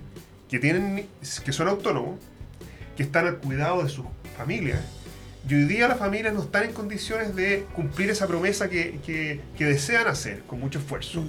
[0.49, 1.07] que, tienen,
[1.43, 2.19] que son autónomos,
[2.95, 4.05] que están al cuidado de sus
[4.37, 4.79] familias.
[5.49, 9.39] Y hoy día las familias no están en condiciones de cumplir esa promesa que, que-
[9.57, 11.25] que desean hacer con mucho esfuerzo.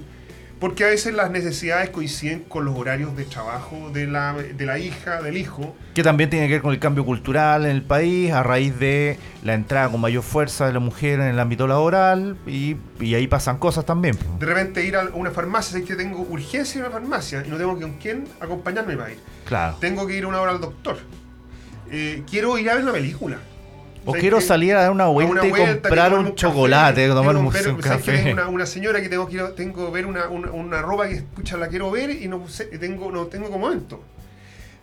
[0.63, 4.79] Porque a veces las necesidades coinciden con los horarios de trabajo de la, de la
[4.79, 5.75] hija, del hijo.
[5.93, 9.19] Que también tiene que ver con el cambio cultural en el país a raíz de
[9.43, 13.27] la entrada con mayor fuerza de la mujer en el ámbito laboral y, y ahí
[13.27, 14.17] pasan cosas también.
[14.39, 17.57] De repente ir a una farmacia, sé que tengo urgencia en una farmacia y no
[17.57, 19.19] tengo con quién acompañarme para ir.
[19.43, 19.75] Claro.
[19.81, 20.95] Tengo que ir una hora al doctor.
[21.91, 23.37] Eh, quiero ir a ver una película.
[24.05, 27.49] O ¿Sabes quiero salir a dar una vuelta una y comprar un chocolate, tomar un,
[27.49, 28.33] ver- un café.
[28.33, 31.55] Una, una señora que tengo que ir, tengo ver una, una, una ropa que escucha
[31.57, 34.03] la quiero ver y no sé, tengo no tengo como momento.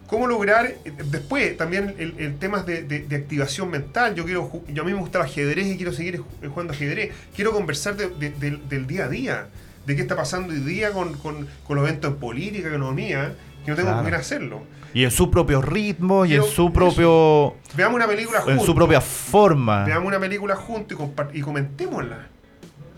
[0.06, 0.74] ¿Cómo lograr
[1.10, 4.14] después también el, el tema de, de- de activación mental?
[4.14, 7.12] Yo quiero yo a mí me gusta el ajedrez y quiero seguir ju- jugando ajedrez.
[7.36, 9.46] Quiero conversar de- de- del- del día a día,
[9.86, 13.70] de qué está pasando hoy día con, con, con los eventos en política, economía, que
[13.70, 14.08] no tengo Claro.
[14.08, 14.62] que hacerlo.
[14.94, 16.72] Y en su propio ritmo y en su eso.
[16.72, 18.66] propio Veamos una película en juntos.
[18.66, 19.84] su propia forma.
[19.84, 20.98] Veamos una película juntos
[21.32, 22.26] y, y comentémosla.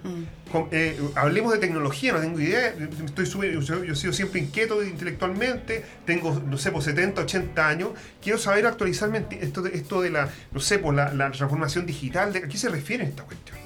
[0.04, 0.50] Mm.
[0.50, 2.74] Com- eh, hablemos de tecnología, no tengo idea.
[3.04, 5.84] Estoy súper- yo, yo he sido siempre inquieto intelectualmente.
[6.04, 7.90] Tengo, no sé, por 70, 80 años.
[8.22, 11.86] Quiero saber actualizarme en esto de, esto de la, no sé, por la, la transformación
[11.86, 12.32] digital.
[12.32, 13.58] De, ¿A qué se refiere esta cuestión?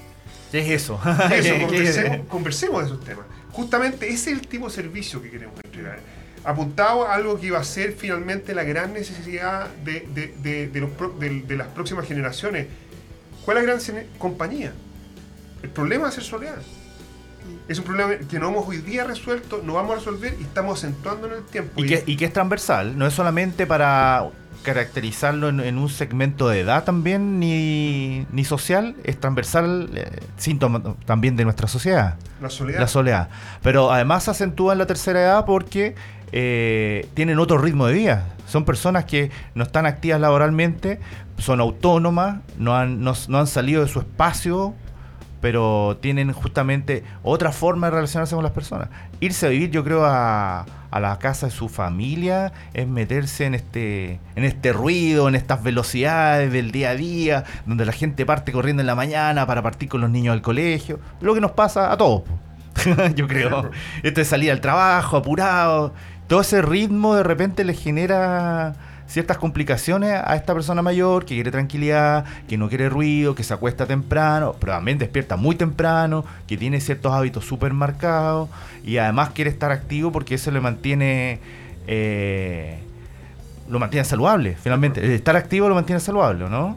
[0.52, 1.00] ¿Qué es eso?
[1.04, 3.26] Eso, ¿Qué- qué- conversemos, conversemos de esos temas.
[3.52, 5.98] Justamente ese es el tipo de servicio que queremos entregar.
[6.46, 10.80] Apuntado a algo que iba a ser finalmente la gran necesidad de, de- de- de
[10.80, 12.68] los pro- de- de las próximas generaciones.
[13.44, 14.72] ¿Cuál es la gran compañía?
[15.62, 16.56] El problema va a ser soledad.
[17.68, 20.78] Es un problema que no hemos hoy día resuelto, no vamos a resolver y estamos
[20.78, 21.72] acentuando en el tiempo.
[21.82, 24.26] Y que, y que es transversal, no es solamente para
[24.62, 30.82] caracterizarlo en, en un segmento de edad también, ni, ni social, es transversal, eh, síntoma
[31.04, 32.80] también de nuestra sociedad, la soledad.
[32.80, 33.28] la soledad.
[33.62, 35.94] Pero además se acentúa en la tercera edad porque
[36.32, 38.26] eh, tienen otro ritmo de vida.
[38.46, 41.00] Son personas que no están activas laboralmente,
[41.38, 44.74] son autónomas, no han, no, no han salido de su espacio,
[45.40, 48.88] pero tienen justamente otra forma de relacionarse con las personas.
[49.20, 50.64] Irse a vivir, yo creo, a,
[50.96, 55.62] a la casa de su familia es meterse en este, en este ruido, en estas
[55.62, 59.88] velocidades del día a día, donde la gente parte corriendo en la mañana para partir
[59.88, 60.98] con los niños al colegio.
[61.20, 62.22] Lo que nos pasa a todos,
[63.14, 63.70] yo creo.
[64.02, 65.92] Esto de salir al trabajo, apurado.
[66.28, 68.74] Todo ese ritmo de repente le genera
[69.06, 73.54] ciertas complicaciones a esta persona mayor que quiere tranquilidad, que no quiere ruido, que se
[73.54, 78.48] acuesta temprano, pero también despierta muy temprano, que tiene ciertos hábitos súper marcados
[78.84, 81.38] y además quiere estar activo porque eso le mantiene...
[81.86, 82.80] eh,
[83.68, 85.14] lo mantiene saludable, finalmente.
[85.14, 86.76] Estar activo lo mantiene saludable, ¿no?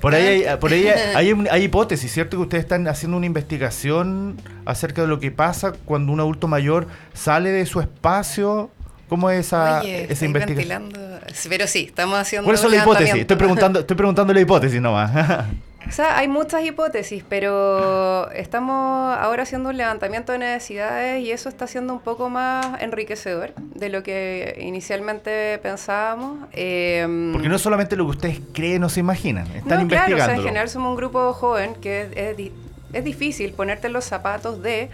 [0.00, 2.36] Por ahí, hay, por ahí hay, hay hipótesis, ¿cierto?
[2.36, 6.86] Que ustedes están haciendo una investigación acerca de lo que pasa cuando un adulto mayor
[7.12, 8.70] sale de su espacio.
[9.08, 10.88] ¿Cómo es esa, Oye, esa investigación?
[10.88, 11.20] ventilando.
[11.48, 13.14] Pero sí, estamos haciendo ¿Cuáles son las hipótesis?
[13.16, 15.46] Estoy preguntando, estoy preguntando la hipótesis nomás.
[15.88, 21.48] O sea, hay muchas hipótesis, pero estamos ahora haciendo un levantamiento de necesidades y eso
[21.48, 26.48] está siendo un poco más enriquecedor de lo que inicialmente pensábamos.
[26.52, 29.88] Eh, Porque no es solamente lo que ustedes creen o se imaginan, están no, claro,
[29.88, 30.32] o sea, investigando.
[30.42, 32.52] en general somos un grupo joven que es, es di-
[32.92, 34.90] es difícil ponerte los zapatos de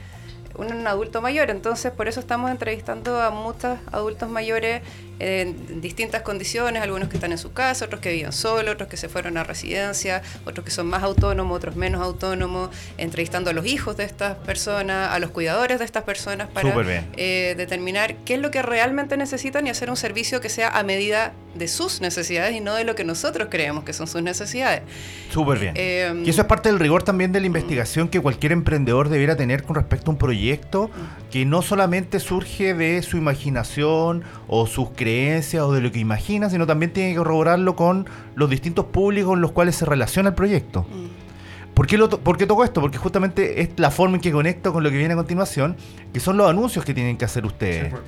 [0.55, 4.81] un, un adulto mayor, entonces por eso estamos entrevistando a muchos adultos mayores
[5.19, 8.97] en distintas condiciones, algunos que están en su casa, otros que viven solos, otros que
[8.97, 13.67] se fueron a residencia, otros que son más autónomos, otros menos autónomos, entrevistando a los
[13.67, 16.75] hijos de estas personas, a los cuidadores de estas personas para
[17.17, 20.83] eh, determinar qué es lo que realmente necesitan y hacer un servicio que sea a
[20.83, 24.83] medida de sus necesidades y no de lo que nosotros creemos que son sus necesidades.
[25.31, 25.73] Súper bien.
[25.77, 29.37] Eh, y eso es parte del rigor también de la investigación que cualquier emprendedor debiera
[29.37, 30.91] tener con respecto a un proyecto
[31.31, 36.51] que no solamente surge de su imaginación o sus creencias o de lo que imagina,
[36.51, 40.35] sino también tiene que corroborarlo con los distintos públicos en los cuales se relaciona el
[40.35, 40.83] proyecto.
[40.83, 41.75] Mm.
[41.75, 42.81] ¿Por qué, lo ¿Por qué toco esto?
[42.81, 45.77] Porque justamente es la forma en que conecto con lo que viene a continuación,
[46.13, 47.91] que son los anuncios que tienen que hacer ustedes.
[47.91, 48.03] Pues.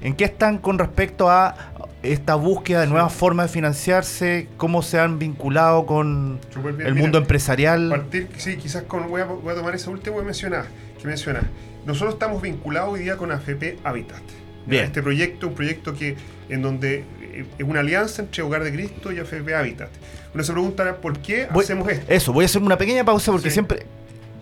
[0.00, 1.56] ¿En qué están con respecto a
[2.04, 4.46] esta búsqueda de nuevas formas de financiarse?
[4.58, 6.38] ¿Cómo se han vinculado con
[6.84, 7.88] el mundo empresarial?
[7.88, 10.66] Partir, sí, quizás con, voy, a, tomar esa última que mencionar,
[11.00, 11.44] que mencionas.
[11.84, 14.22] Nosotros estamos vinculados hoy día con AFP Habitat.
[14.68, 14.84] Bien.
[14.84, 16.16] Este proyecto, un proyecto que
[16.50, 19.88] en donde eh, es una alianza entre Hogar de Cristo y AFP Habitat.
[20.34, 22.12] Uno se pregunta por qué hacemos esto.
[22.12, 23.86] Eso, voy a hacer una pequeña pausa porque siempre,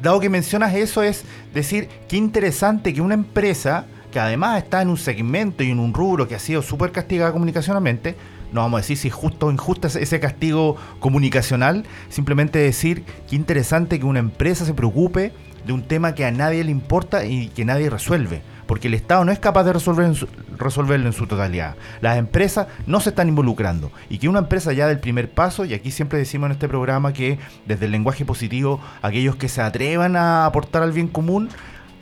[0.03, 4.89] dado que mencionas eso, es decir, qué interesante que una empresa que además está en
[4.89, 8.17] un segmento y en un rubro que ha sido súper castigado comunicacionalmente,
[8.53, 13.99] no vamos a decir si justo o injusto ese castigo comunicacional, simplemente decir que interesante
[13.99, 15.33] que una empresa se preocupe
[15.67, 19.25] de un tema que a nadie le importa y que nadie resuelve, porque el Estado
[19.25, 20.13] no es capaz de resolver
[20.59, 21.77] resolverlo en su totalidad.
[22.01, 25.75] Las empresas no se están involucrando y que una empresa ya del primer paso, y
[25.75, 30.17] aquí siempre decimos en este programa que desde el lenguaje positivo, aquellos que se atrevan
[30.17, 31.49] a aportar al bien común,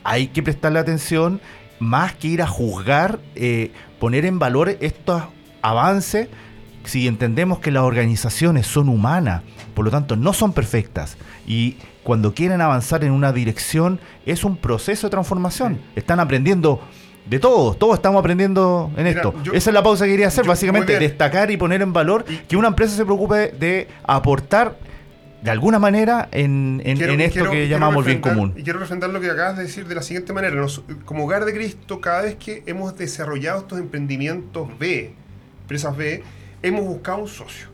[0.03, 1.41] hay que prestarle atención
[1.79, 5.23] más que ir a juzgar, eh, poner en valor estos
[5.61, 6.29] avances,
[6.83, 9.41] si entendemos que las organizaciones son humanas,
[9.73, 14.57] por lo tanto no son perfectas, y cuando quieren avanzar en una dirección es un
[14.57, 16.79] proceso de transformación, están aprendiendo
[17.25, 19.33] de todos, todos estamos aprendiendo en esto.
[19.51, 22.67] Esa es la pausa que quería hacer, básicamente destacar y poner en valor que una
[22.67, 24.77] empresa se preocupe de aportar
[25.41, 28.53] de alguna manera en, esto que llamamos bien común.
[28.55, 30.63] Y quiero refrendar lo que acabas de decir de la siguiente manera.
[31.05, 35.15] como Hogar de Cristo, cada vez que hemos desarrollado estos emprendimientos B,
[35.63, 36.21] empresas B,
[36.61, 37.67] hemos buscado un socio.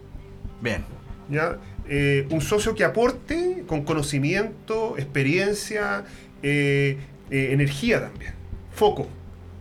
[0.61, 0.85] Bien.
[1.29, 1.57] ¿Ya?
[1.93, 6.05] Eh, un socio que aporte con conocimiento, experiencia,
[6.41, 6.97] eh,
[7.29, 8.33] eh, energía también,
[8.71, 9.09] foco.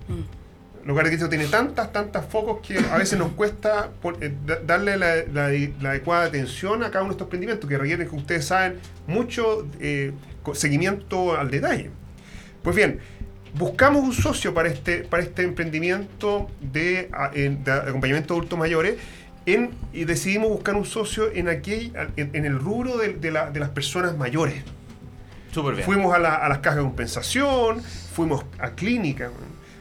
[0.09, 0.41] Mm
[0.85, 3.91] de Cristo tiene tantas, tantas focos que a veces nos cuesta
[4.21, 4.35] eh,
[4.67, 5.47] darle la,
[5.91, 9.69] adecuada atención a cada uno de estos emprendimientos que requieren, que ustedes saben, mucho
[10.55, 11.91] seguimiento al detalle.
[12.63, 12.99] Pues bien,
[13.55, 18.97] buscamos un socio para este, para este emprendimiento de, acompañamiento de adultos mayores
[19.47, 24.63] en, y decidimos buscar un socio en, aquel, en, el rubro de, las personas mayores.
[25.85, 29.31] Fuimos a, a las cajas de compensación, fuimos a clínicas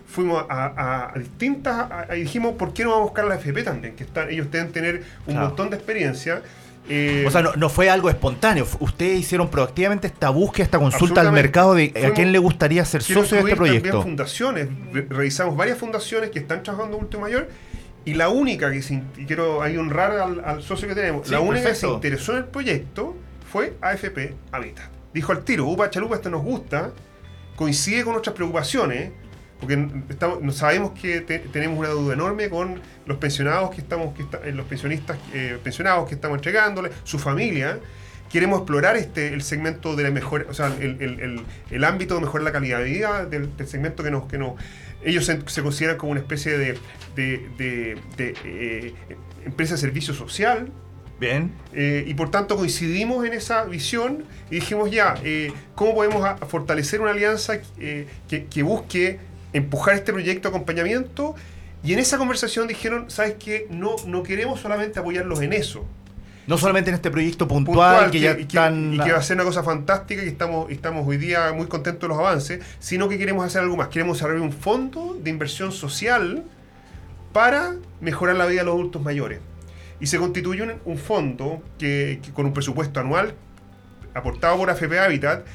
[0.10, 3.96] fuimos a, distintas y dijimos, ¿por qué no vamos a buscar la FP también?
[3.96, 6.42] Que están, ellos deben tener un montón de experiencia.
[6.90, 8.66] Eh, o sea, no, fue algo espontáneo.
[8.80, 13.04] Ustedes hicieron proactivamente esta búsqueda, esta consulta al mercado de a quién le gustaría ser
[13.04, 13.90] socio de este proyecto.
[13.90, 14.68] También fundaciones.
[15.10, 17.48] revisamos varias fundaciones que están trabajando en Último mayor
[18.10, 21.70] y la única que se, y quiero ahí honrar al, socio que tenemos, la única
[21.70, 23.16] que se interesó en el proyecto
[23.52, 24.90] fue AFP Habitat.
[25.14, 26.92] Dijo al tiro, Upa Chalupa, esto nos gusta,
[27.56, 29.12] coincide con nuestras preocupaciones
[29.60, 34.54] porque estamos, sabemos que tenemos una duda enorme con los pensionados que estamos, que eh,
[34.54, 37.78] los pensionistas eh, pensionados que estamos entregándole, su familia.
[38.32, 42.52] Queremos explorar este el segmento de la mejor, o sea, el, ámbito de mejorar la
[42.52, 44.54] calidad de vida del, segmento que nos, que nos
[45.04, 46.78] ellos se, consideran como una especie de,
[47.16, 48.94] de, eh,
[49.46, 50.72] empresa de servicio social.
[51.20, 51.52] Bien.
[51.74, 55.16] y por tanto coincidimos en esa visión y dijimos ya,
[55.76, 58.08] ¿cómo podemos fortalecer una alianza que,
[58.50, 59.20] que busque
[59.54, 61.36] empujar este proyecto de acompañamiento.
[61.84, 63.68] Y en esa conversación dijeron, ¿sabes qué?
[63.70, 65.86] No, no queremos solamente apoyarlos en eso.
[66.50, 69.62] No solamente en este proyecto puntual, que, ya y que, va a ser una cosa
[69.62, 73.62] fantástica, que estamos, estamos hoy día muy contentos de los avances, sino que queremos hacer
[73.62, 73.90] algo más.
[73.90, 76.44] Queremos desarrollar un fondo de inversión social
[77.34, 79.42] para mejorar la vida de los adultos mayores.
[80.00, 83.36] Y se constituye un, fondo que, con un presupuesto anual
[84.16, 85.46] aportado por AFP Habitat,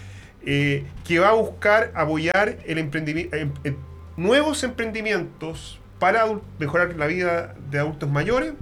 [0.46, 3.74] eh, que va a buscar apoyar el emprendimiento, em, em,
[4.16, 6.24] nuevos emprendimientos para
[6.60, 8.52] mejorar la vida de adultos mayores,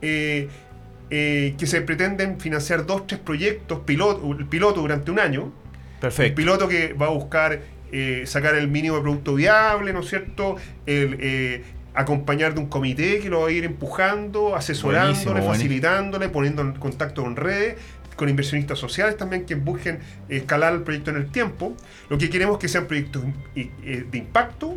[0.00, 0.48] eh,
[1.10, 5.52] eh, que se pretenden financiar dos, tres proyectos piloto, piloto durante un año.
[6.00, 6.32] Perfecto.
[6.32, 7.60] Un piloto que va a buscar
[8.26, 10.56] sacar el mínimo de producto viable, ¿no es cierto?
[10.84, 16.72] El, acompañar de un comité que lo va a ir empujando, asesorándole, facilitándole, poniendo en
[16.74, 17.76] contacto con redes
[18.18, 21.74] con inversionistas sociales también que busquen escalar el proyecto en el tiempo.
[22.10, 23.22] Lo que queremos es que sean proyectos
[23.54, 23.70] eh,
[24.10, 24.76] de impacto,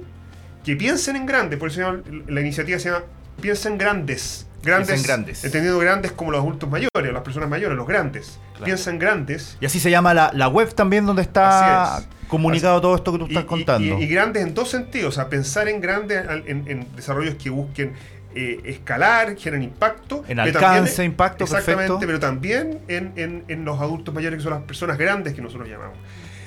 [0.64, 3.04] que piensen en grande, por eso la iniciativa se llama
[3.42, 4.48] piensa en grandes.
[4.64, 5.44] Grandes, grandes.
[5.44, 8.40] entendiendo grandes como los adultos mayores, las personas mayores, los grandes.
[8.52, 8.66] Claro.
[8.66, 12.08] Piensa en grandes Y así se llama la, la web también donde está es.
[12.28, 13.98] comunicado todo esto que tú estás y- contando.
[14.00, 17.50] Y, y grandes en dos sentidos, o sea, pensar en grandes, en, en desarrollos que
[17.50, 17.94] busquen
[18.36, 20.24] eh, escalar, generan impacto.
[20.28, 20.60] En alcance,
[20.96, 22.00] también- impacto, Exactamente, perfecto.
[22.08, 25.68] pero también en, en- en los adultos mayores, que son las personas grandes que nosotros
[25.68, 25.98] llamamos.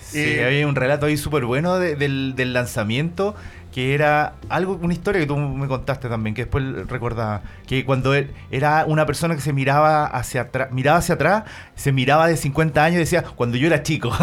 [0.08, 3.34] Sí, Eh, había un relato ahí súper bueno de- del, del lanzamiento
[3.74, 8.14] que era algo, una historia que tú me contaste también, que después recordaba, que cuando
[8.14, 11.42] él era una persona que se miraba hacia atrás, miraba hacia atrás,
[11.74, 14.12] se miraba de 50 años y decía, cuando yo era chico.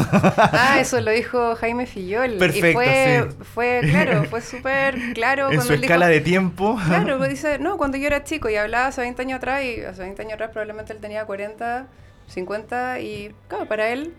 [0.54, 2.38] Ah, eso lo dijo Jaime Fillol.
[2.38, 3.38] Perfecto, y fue, sí.
[3.54, 6.80] fue claro, fue súper claro en cuando su él dijo- escala de tiempo.
[6.88, 9.82] Claro, pues dice, no, cuando yo era chico y hablaba hace 20 años atrás, y
[9.82, 11.88] hace 20 años atrás probablemente él tenía 40,
[12.28, 14.14] 50, y claro, para él,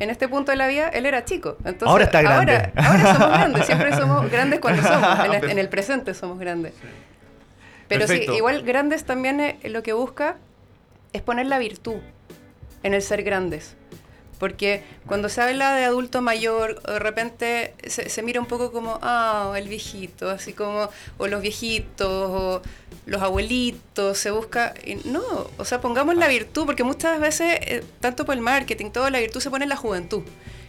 [0.00, 1.56] en este punto de la vida, él era chico.
[1.58, 2.52] Entonces, Ahora está grande.
[2.54, 6.38] Ahora, ahora somos grandes, siempre somos grandes cuando somos, en, el- en el presente somos
[6.38, 6.72] grandes.
[7.88, 8.32] Pero Perfecto.
[8.32, 10.36] sí, igual grandes también eh, lo que busca
[11.12, 11.96] es poner la virtud
[12.82, 13.76] en el ser grandes.
[14.38, 18.98] Porque cuando se habla de adulto mayor, de repente se, se mira un poco como,
[19.02, 22.62] ah, el viejito, así como, o los viejitos, o
[23.06, 24.74] los abuelitos, se busca.
[24.84, 25.22] y no,
[25.56, 29.20] o sea, pongamos la virtud, porque muchas veces, eh, tanto por el marketing, todo, la
[29.20, 30.22] virtud se pone en la juventud.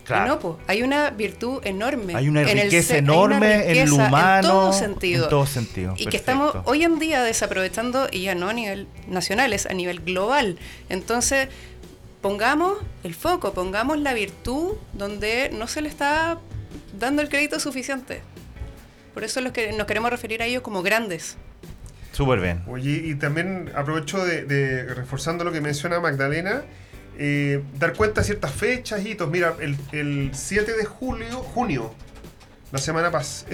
[0.06, 0.26] Claro.
[0.26, 2.16] Y no, pues, hay una virtud enorme.
[2.16, 4.36] Hay una en el riqueza una enorme en lo humano.
[4.36, 5.24] En todo sentido.
[5.24, 5.96] En todo sentido.
[5.98, 9.74] Y que estamos hoy en día desaprovechando, y ya no a nivel nacional, es a
[9.74, 10.60] nivel global.
[10.90, 11.50] Entonces,
[12.30, 16.40] pongamos el foco, pongamos la virtud donde no se le está
[16.98, 18.24] dando el crédito suficiente.
[19.14, 21.38] Por eso los que nos queremos referir a ellos como grandes.
[22.14, 22.64] Súper bien.
[22.68, 26.64] Oye, y también aprovecho de, de- reforzando lo que menciona Magdalena,
[27.20, 29.30] eh, dar cuenta de ciertas fechas, hitos.
[29.30, 31.94] Mira, el, el 7 de julio, junio,
[32.72, 33.52] la semana pasada,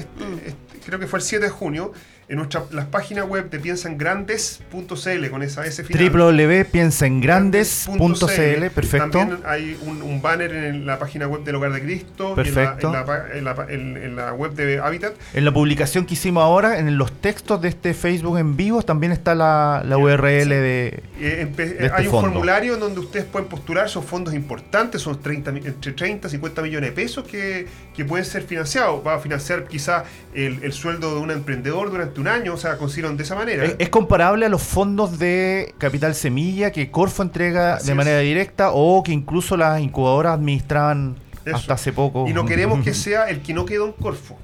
[0.85, 1.91] creo que fue el 7 de junio,
[2.31, 6.09] en nuestra, las páginas web de piensangrandes.cl con esa S final.
[6.09, 9.09] www.piensaengrandes.cl, perfecto.
[9.19, 12.87] También hay un, un banner en la página web del Hogar de Cristo, Perfecto.
[12.87, 15.13] En, la, en, la pa- en la pa- en- en la web de Habitat.
[15.33, 19.11] En la publicación que hicimos ahora, en los textos de este Facebook en vivo, también
[19.11, 21.03] está la, la URL de...
[21.19, 22.29] Eh, de este hay un fondo.
[22.29, 26.31] formulario en donde ustedes pueden postular, son fondos importantes, son 30, mi- entre 30 y
[26.31, 29.05] 50 millones de pesos que, que pueden ser financiados.
[29.05, 32.77] Va a financiar quizá el, el sueldo de un emprendedor durante un año, o sea,
[32.77, 33.65] consideran de esa manera.
[33.65, 37.97] Es, es comparable a los fondos de Capital Semilla que Corfo entrega Así de es.
[37.97, 41.55] manera directa o que incluso las incubadoras administraban Eso.
[41.57, 42.27] hasta hace poco.
[42.27, 44.37] y no queremos que sea el que no quedó en Corfo.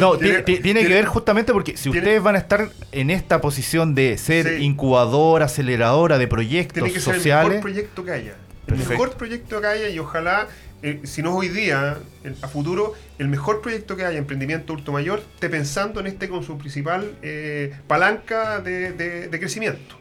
[0.00, 2.68] No, Tiene- ti- ti- tiene, que ver justamente porque si tiene- ustedes van a estar
[2.90, 4.64] en esta posición de ser Sí.
[4.64, 8.34] incubadora, aceleradora de proyectos Tiene que ser el sociales, mejor proyecto que haya.
[8.66, 10.48] El mejor proyecto que haya y ojalá,
[10.82, 14.72] eh, si no es hoy día, el- a futuro, el mejor proyecto que haya, emprendimiento
[14.72, 19.98] adulto mayor, esté pensando en este como su principal eh, palanca de, de- de crecimiento.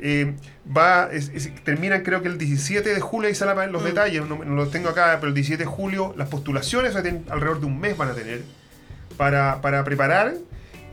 [0.00, 0.34] Eh,
[0.76, 4.44] va, es- es- terminan creo que el 17 de julio, ahí salen los detalles, no,
[4.44, 7.60] no los tengo acá, pero el 17 de julio las postulaciones, o sea, tienen- alrededor
[7.60, 8.42] de un mes van a tener
[9.16, 10.34] para, para preparar.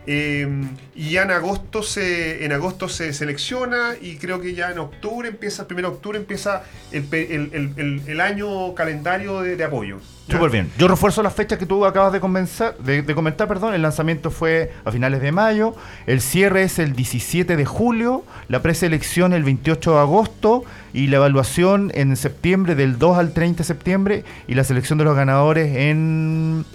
[0.08, 0.48] Eh,
[0.96, 5.28] y ya en agosto se en agosto se selecciona y creo que ya en octubre
[5.30, 9.56] empieza, el 1 de octubre empieza el, pe- el- el- el- el año calendario de,
[9.56, 9.98] de apoyo.
[10.30, 10.72] Súper bien.
[10.80, 13.48] Yo refuerzo las fechas que tú acabas de, comenzar, de, de comentar.
[13.48, 13.76] Perdón.
[13.76, 15.76] El lanzamiento fue a finales de mayo.
[16.08, 18.24] El cierre es el 17 de julio.
[18.48, 20.64] La preselección el 28 de agosto.
[20.94, 24.24] Y la evaluación en septiembre, del 2 al 30 de septiembre.
[24.48, 26.66] Y la selección de los ganadores en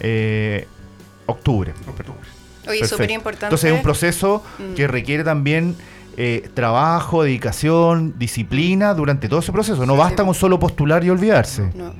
[0.00, 0.66] eh,
[1.26, 1.74] octubre.
[1.86, 2.18] Octubre.
[2.68, 3.46] Oye, súper importante.
[3.46, 4.74] Entonces es un proceso Mm.
[4.74, 5.76] que requiere también
[6.20, 9.86] eh, trabajo, dedicación, disciplina durante todo ese proceso.
[9.86, 10.26] No Sí, basta sí.
[10.26, 11.70] con solo postular y olvidarse.
[11.74, 11.94] No.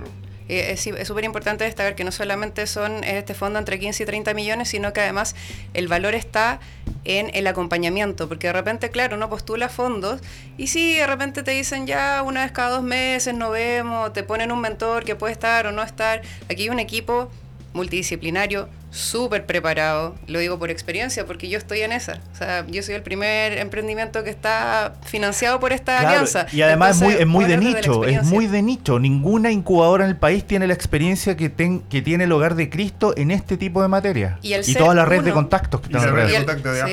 [0.49, 4.07] Eh, Es es súper importante destacar que no solamente son este fondo entre 15 y
[4.07, 5.37] 30 millones, sino que además
[5.75, 6.59] el valor está
[7.05, 10.21] en el acompañamiento, porque de repente, claro, uno postula fondos
[10.57, 14.23] y sí, de repente te dicen ya una vez cada dos meses nos vemos, te
[14.25, 16.23] ponen un mentor que puede estar o no estar.
[16.51, 17.31] Aquí hay un equipo
[17.75, 22.21] multidisciplinario súper preparado, lo digo por experiencia, porque yo estoy en esa.
[22.33, 26.47] O sea, yo soy el primer emprendimiento que está financiado por esta Claro, alianza.
[26.53, 28.99] Y además es muy, es muy de nicho, es muy de nicho.
[28.99, 32.71] Ninguna incubadora en el país tiene la experiencia que, ten- que tiene el Hogar de
[32.71, 34.39] Cristo en este tipo de materia.
[34.43, 36.63] Y toda la red de contactos que Y están la red de alrededor.
[36.63, 36.87] contacto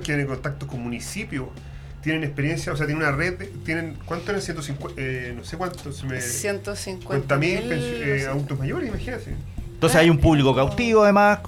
[0.02, 1.46] Tienen contactos con municipios,
[2.02, 4.40] tienen experiencia, o sea, tienen una red, de- tienen, ¿cuánto eran?
[4.40, 6.20] 150, eh, no sé cuánto, se me...
[6.20, 9.34] 150 mil mil eh, adultos mayores, imagínate.
[9.76, 11.40] Entonces hay un público cautivo además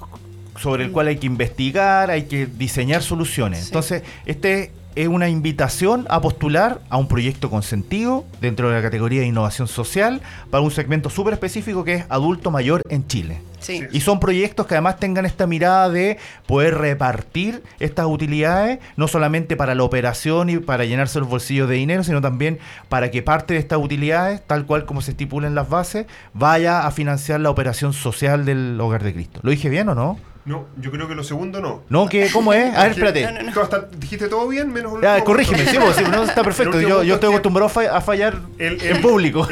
[0.61, 3.61] sobre el cual hay que investigar, hay que diseñar soluciones.
[3.61, 3.65] Sí.
[3.67, 8.81] Entonces, este es una invitación a postular a un proyecto con sentido dentro de la
[8.81, 13.41] categoría de innovación social para un segmento súper específico que es adulto mayor en Chile.
[13.59, 13.83] Sí.
[13.91, 16.17] Y son proyectos que además tengan esta mirada de
[16.47, 21.75] poder repartir estas utilidades, no solamente para la operación y para llenarse los bolsillos de
[21.75, 25.55] dinero, sino también para que parte de estas utilidades, tal cual como se estipula en
[25.55, 29.39] las bases, vaya a financiar la operación social del Hogar de Cristo.
[29.43, 30.17] ¿Lo dije bien o no?
[30.45, 31.83] No, yo creo que lo segundo no.
[31.89, 32.73] No, que ¿cómo es?
[32.75, 33.23] A ver, espérate.
[33.25, 33.53] No, no, no.
[33.53, 36.79] Tú hasta dijiste todo bien, menos el Ya, corrígeme, sí, vos, sí, no, está perfecto.
[36.81, 39.47] Yo, estoy acostumbrado a fa- a fallar el- en el- público.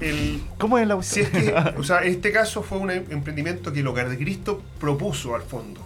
[0.00, 3.80] El, ¿Cómo es la si es que, o sea, este caso fue un emprendimiento que
[3.80, 5.80] el Hogar de Cristo propuso al fondo.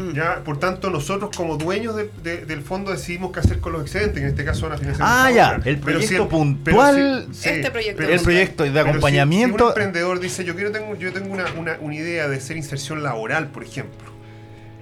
[0.00, 0.12] Mm.
[0.14, 3.82] Ya, por tanto, nosotros como dueños de- de- del fondo decidimos qué hacer con los
[3.82, 5.06] excedentes, en este caso una financiación.
[5.10, 9.56] Ah, ya, el proyecto puntual- Este proyecto pero el proyecto de pero si- acompañamiento.
[9.58, 12.56] Si, un emprendedor dice, yo quiero tengo, yo tengo una, una- una idea de hacer
[12.56, 14.08] inserción laboral, por ejemplo,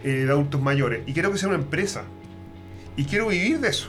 [0.05, 2.05] eh, de adultos mayores, y quiero que sea una empresa,
[2.97, 3.89] y quiero vivir de eso.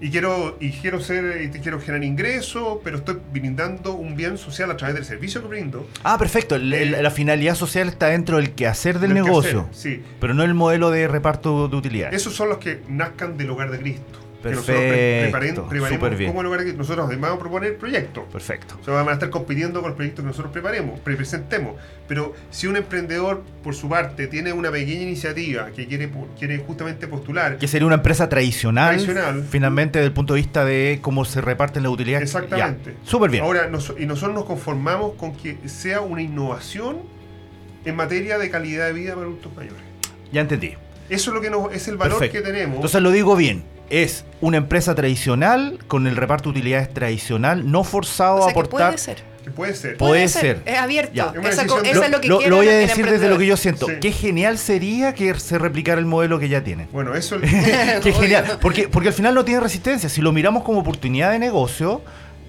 [0.00, 4.36] Y quiero, y quiero ser, y te quiero generar ingresos, pero estoy brindando un bien
[4.36, 5.88] social a través del servicio que brindo.
[6.04, 6.54] Ah, perfecto.
[6.56, 10.02] el- el- Eh, la finalidad social está dentro del quehacer del del negocio, quehacer, sí.
[10.20, 12.14] pero no el modelo de reparto de utilidades.
[12.14, 14.18] Esos son los que nazcan del hogar de Cristo.
[14.50, 14.82] Que nosotros
[15.22, 15.60] preparemos
[16.32, 16.78] como de Cristo.
[16.78, 18.24] Nosotros además vamos a proponer proyectos.
[18.32, 18.76] Perfecto.
[18.80, 21.76] O sea, van a estar compitiendo con los proyectos que nosotros preparemos, pre- presentemos.
[22.08, 27.06] Pero si un emprendedor, por su parte, tiene una pequeña iniciativa que quiere, quiere justamente
[27.08, 29.44] postular, Que sería una empresa tradicional, Tradicional.
[29.50, 32.28] finalmente, desde el punto de vista de cómo se reparten las utilidades.
[32.34, 32.94] Exactamente.
[33.04, 33.42] Súper bien.
[33.44, 36.98] ahora nos- y nosotros nos conformamos con que sea una innovación
[37.84, 39.80] en materia de calidad de vida para adultos mayores.
[40.32, 40.74] ya entendí.
[41.08, 42.44] Eso es lo que nos, es el valor Perfecto.
[42.44, 42.74] que tenemos.
[42.76, 43.62] Entonces lo digo bien.
[43.90, 48.50] Es una empresa tradicional con el reparto de utilidades tradicional, no forzado O sea, a
[48.50, 48.86] aportar.
[48.92, 49.22] puede ser.
[49.54, 49.96] puede ser.
[49.96, 50.62] Puede ser.
[50.64, 51.12] Es abierto.
[51.14, 51.32] Ya.
[51.40, 53.86] Es Esa, Lo, es lo que lo- voy a decir desde lo que yo siento.
[53.86, 53.92] Sí.
[54.00, 56.88] Qué genial sería que se replicara el modelo que ya tienen.
[56.92, 57.38] Bueno, eso
[58.02, 58.58] Qué genial.
[58.60, 60.08] Porque, porque al final no tiene resistencia.
[60.08, 62.02] Si lo miramos como oportunidad de negocio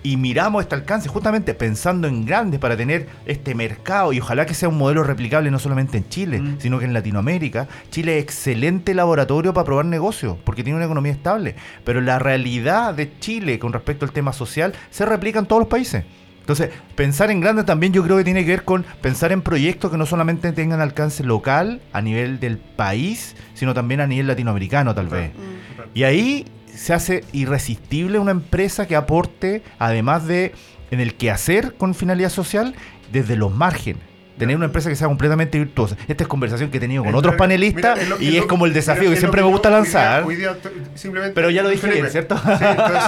[0.08, 4.53] y miramos este alcance, justamente pensando en grandes para tener este mercado y ojalá que
[4.53, 6.55] sea un modelo replicable no solamente en Chile, Mm.
[6.60, 7.68] sino que en Latinoamérica.
[7.89, 11.55] Chile es excelente laboratorio para probar negocios porque tiene una economía estable.
[11.84, 15.68] Pero la realidad de Chile con respecto al tema social se replica en todos los
[15.68, 16.05] países.
[16.39, 19.91] Entonces, pensar en grande también yo creo que tiene que ver con pensar en proyectos
[19.91, 24.95] que no solamente tengan alcance local a nivel del país, sino también a nivel latinoamericano
[24.95, 25.32] tal vez.
[25.34, 25.82] Mm.
[25.93, 26.45] Y ahí
[26.78, 30.54] se hace irresistible una empresa que aporte, además de
[30.92, 32.76] en el quehacer con finalidad social,
[33.12, 34.02] desde los márgenes.
[34.38, 35.98] Tener una empresa que sea completamente virtuosa.
[36.08, 39.04] Esta es conversación que he tenido con otros panelistas mira, y es como el desafío
[39.06, 40.20] mira, que siempre me gusta hoy lanzar.
[40.22, 40.58] día- hoy día
[40.94, 42.38] simplemente, Pero ya lo dije bien, ¿cierto?
[42.38, 42.44] Sí,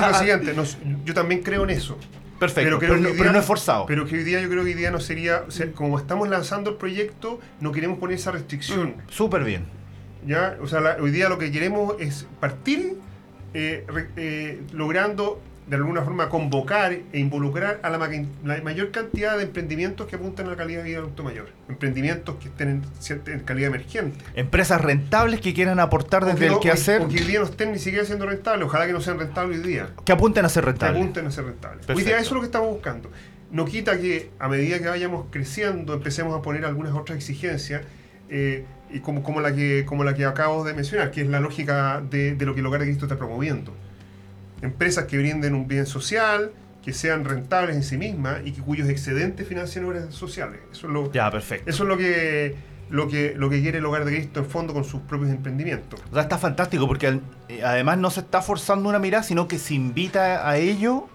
[0.02, 0.54] lo siguiente.
[0.56, 1.98] nos- yo también creo en eso.
[2.40, 3.86] Perfecto, pero, no, pero es forzado.
[3.86, 6.30] Pero que hoy día yo creo que hoy día no sería, o sea, como estamos
[6.30, 8.96] lanzando el proyecto, no queremos poner esa restricción.
[9.10, 9.66] Súper bien.
[10.26, 10.58] ¿ya?
[10.62, 12.98] O sea, la- hoy día lo que queremos es partir
[13.54, 13.86] eh,
[14.18, 18.08] eh, logrando de alguna forma convocar e involucrar a la, ma-
[18.44, 21.50] la mayor cantidad de emprendimientos que apuntan a la calidad de vida del adulto mayor.
[21.68, 22.82] Emprendimientos que estén
[23.28, 24.18] en, calidad emergente.
[24.34, 27.46] Empresas rentables que quieran aportar desde que el no- quehacer, o que hoy día no
[27.46, 28.66] estén ni siquiera siendo rentables.
[28.66, 29.90] Ojalá que no sean rentables hoy día.
[30.04, 31.02] que apunten a ser Que rentables.
[31.04, 31.88] apunten a ser rentables.
[31.90, 33.12] Hoy día eso es lo que estamos buscando.
[33.52, 37.84] No quita que a medida que vayamos creciendo empecemos a poner algunas otras exigencias
[38.30, 41.40] eh, y como, como, la que, como la que acabo de mencionar, que es la
[41.40, 43.74] lógica de, de lo que el Hogar de Cristo está promoviendo.
[44.62, 46.52] Empresas que brinden un bien social,
[46.84, 50.60] que sean rentables en sí mismas y que cuyos excedentes financien obras sociales.
[50.72, 51.70] Eso es lo, Ya, perfecto.
[51.70, 52.56] eso es lo que,
[52.90, 56.02] lo, que, lo que quiere el Hogar de Cristo en fondo con sus propios emprendimientos.
[56.10, 57.20] O sea, está fantástico porque
[57.50, 61.08] eh, además no se está forzando una mirada, sino que se invita a ello,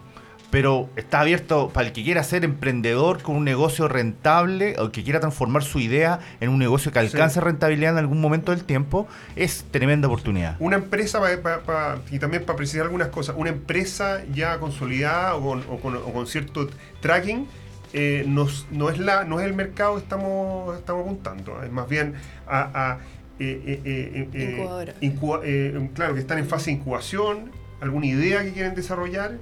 [0.54, 5.02] pero está abierto para el que quiera ser emprendedor con un negocio rentable o que
[5.02, 7.44] quiera transformar su idea en un negocio que alcance Sí.
[7.44, 9.08] rentabilidad en algún momento del tiempo.
[9.34, 10.54] Es tremenda oportunidad.
[10.60, 15.34] Una empresa, pa- pa- pa- y también para precisar algunas cosas, una empresa ya consolidada
[15.34, 16.68] o con, o con- o con cierto
[17.00, 17.48] tracking,
[17.92, 21.88] eh, nos- no, es la, no es el mercado que estamos, estamos apuntando, es más
[21.88, 22.14] bien
[22.46, 22.60] a...
[22.92, 22.98] a,
[23.40, 27.50] eh, eh, eh, eh, incuba- eh, claro, que están en fase de incubación,
[27.80, 29.32] alguna idea que quieren desarrollar.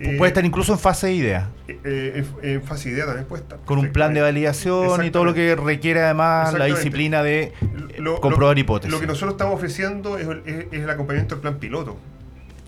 [0.00, 3.06] Eh, Puede estar incluso en fase de idea, eh, eh, en, en fase de idea
[3.06, 3.58] también puede estar.
[3.64, 7.52] con un plan de validación y todo lo que requiere además la disciplina de eh,
[7.98, 8.92] Lo- comprobar lo- hipótesis.
[8.92, 11.96] Lo que nosotros estamos ofreciendo es, el- es- es el acompañamiento del plan piloto.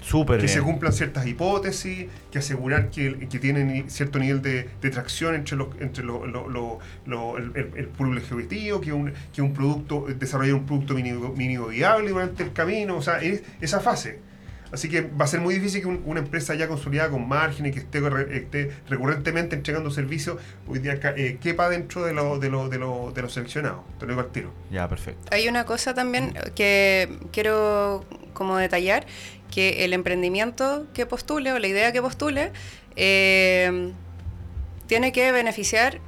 [0.02, 4.90] Súper que se cumplan ciertas hipótesis, que asegurar que, que tienen cierto nivel de, de
[4.90, 10.06] tracción entre, los, entre lo- lo- el, el- público ejecutivo, que un, que un producto,
[10.18, 14.20] desarrollar un producto mínimo, mínimo viable durante el camino, o sea, es esa fase.
[14.72, 17.72] Así que va a ser muy difícil que un- una empresa ya consolidada con márgenes,
[17.72, 22.50] que esté, re- esté recurrentemente entregando servicios, hoy día eh, quepa dentro de, lo- de,
[22.50, 23.80] lo- de, lo- de los seleccionados.
[23.98, 24.52] Te lo digo al tiro.
[24.70, 25.28] Ya, perfecto.
[25.34, 29.06] Hay una cosa también que quiero como detallar,
[29.50, 32.52] que el emprendimiento que postule o la idea que postule
[32.96, 33.92] eh,
[34.86, 36.00] tiene que beneficiar,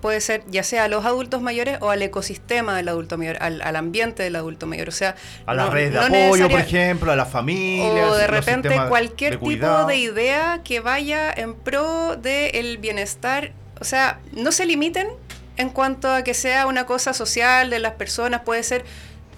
[0.00, 3.62] puede ser ya sea a los adultos mayores o al ecosistema del adulto mayor, al,
[3.62, 4.88] al ambiente del adulto mayor.
[4.88, 8.10] O sea, A las redes de no apoyo, por ejemplo, a las familias.
[8.10, 13.52] o de repente cualquier de tipo de idea que vaya en pro del bienestar.
[13.80, 15.08] O sea, no se limiten
[15.56, 18.84] en cuanto a que sea una cosa social de las personas, puede ser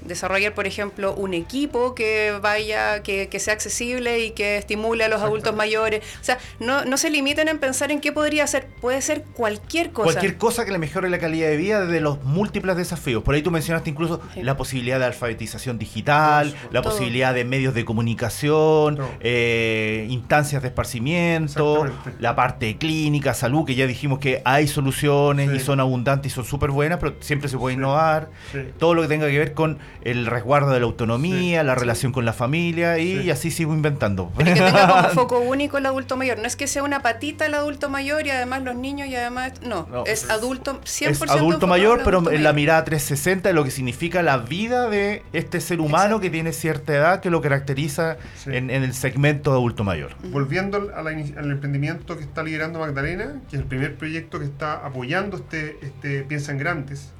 [0.02, 5.08] desarrollar, por ejemplo, un equipo que vaya, que, que sea accesible y que estimule a
[5.08, 6.02] los adultos mayores.
[6.20, 9.90] O sea, no, no se limiten en pensar en qué podría ser, puede ser cualquier
[9.92, 10.12] cosa.
[10.12, 13.22] Cualquier cosa que le mejore la calidad de vida desde los múltiples desafíos.
[13.22, 14.42] Por ahí tú mencionaste incluso Sí.
[14.42, 16.68] la posibilidad de alfabetización digital, Todo.
[16.72, 16.92] la Todo.
[16.92, 21.86] posibilidad de medios de comunicación, eh, instancias de esparcimiento,
[22.18, 25.56] la parte clínica, salud, que ya dijimos que hay soluciones Sí.
[25.56, 27.78] y son abundantes y son súper buenas, pero siempre se puede Sí.
[27.78, 28.28] innovar.
[28.52, 28.58] Sí.
[28.78, 31.66] Todo lo que tenga que ver con el resguardo de la autonomía, Sí.
[31.66, 33.30] la relación con la familia y, Sí.
[33.30, 34.32] así sigo inventando.
[34.38, 36.38] Y que tenga como foco único el adulto mayor.
[36.38, 39.52] No es que sea una patita el adulto mayor y además los niños y además.
[39.62, 43.48] No, No, es adulto 100% es adulto mayor, al pero adulto en la mirada 360
[43.48, 46.20] de lo que significa la vida de este ser humano Exacto.
[46.20, 48.50] que tiene cierta edad que lo caracteriza Sí.
[48.54, 50.12] en, en el segmento de adulto mayor.
[50.30, 54.38] Volviendo al, a la al emprendimiento que está liderando Magdalena, que es el primer proyecto
[54.38, 57.10] que está apoyando este, este Piensa en Grandes,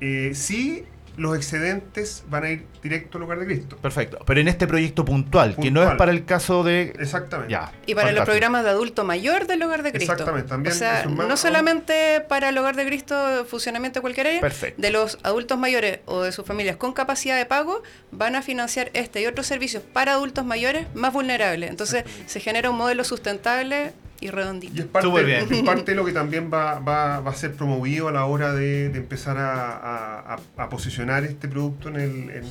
[0.00, 0.84] eh, sí
[1.16, 3.76] los excedentes van a ir directo al lugar de Cristo.
[3.78, 4.18] Perfecto.
[4.26, 6.94] Pero en este proyecto puntual, que no es para el caso de...
[6.98, 7.52] Exactamente.
[7.52, 7.72] Ya.
[7.86, 10.12] Y para los programas de adulto mayor del Hogar de Cristo.
[10.12, 13.98] Exactamente, también O sea, eso es más- no solamente para el Hogar de Cristo, funcionamiento
[13.98, 14.80] de cualquier área, Perfecto.
[14.80, 18.90] de los adultos mayores o de sus familias con capacidad de pago, van a financiar
[18.92, 21.70] este y otros servicios para adultos mayores más vulnerables.
[21.70, 24.72] Entonces, se genera un modelo sustentable y redondito.
[24.74, 25.46] Y es parte, Súper bien.
[25.50, 28.52] es parte de lo que también va, va- va a ser promovido a la hora
[28.52, 32.44] de, de empezar a, a- a- a posicionar este producto en el, en-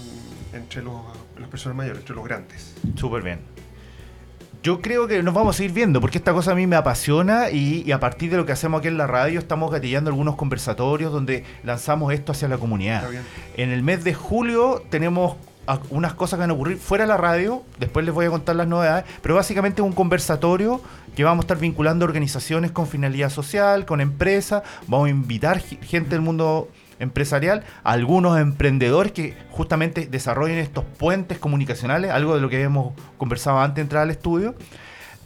[0.53, 0.95] entre los,
[1.39, 2.75] las personas mayores, entre los grandes.
[2.95, 3.39] Súper bien.
[4.63, 7.51] Yo creo que nos vamos a ir viendo, porque esta cosa a mí me apasiona
[7.51, 10.35] y, y a partir de lo que hacemos aquí en la radio estamos gatillando algunos
[10.35, 12.97] conversatorios donde lanzamos esto hacia la comunidad.
[12.97, 13.23] Está bien.
[13.57, 15.35] En el mes de julio tenemos
[15.91, 18.55] unas cosas que van a ocurrir fuera de la radio, después les voy a contar
[18.55, 20.81] las novedades, pero básicamente es un conversatorio
[21.15, 26.09] que vamos a estar vinculando organizaciones con finalidad social, con empresas, vamos a invitar gente
[26.09, 32.61] del mundo empresarial, algunos emprendedores que justamente desarrollen estos puentes comunicacionales, algo de lo que
[32.61, 34.55] hemos conversado antes de entrar al estudio.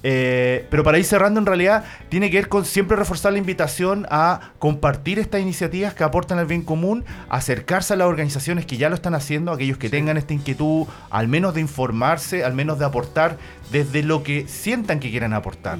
[0.01, 4.05] Eh, pero para ir cerrando, en realidad, tiene que ver con siempre reforzar la invitación
[4.09, 8.89] a compartir estas iniciativas que aportan al bien común, acercarse a las organizaciones que ya
[8.89, 12.85] lo están haciendo, aquellos que tengan esta inquietud, al menos de informarse, al menos de
[12.85, 13.37] aportar
[13.71, 15.79] desde lo que sientan que quieran aportar.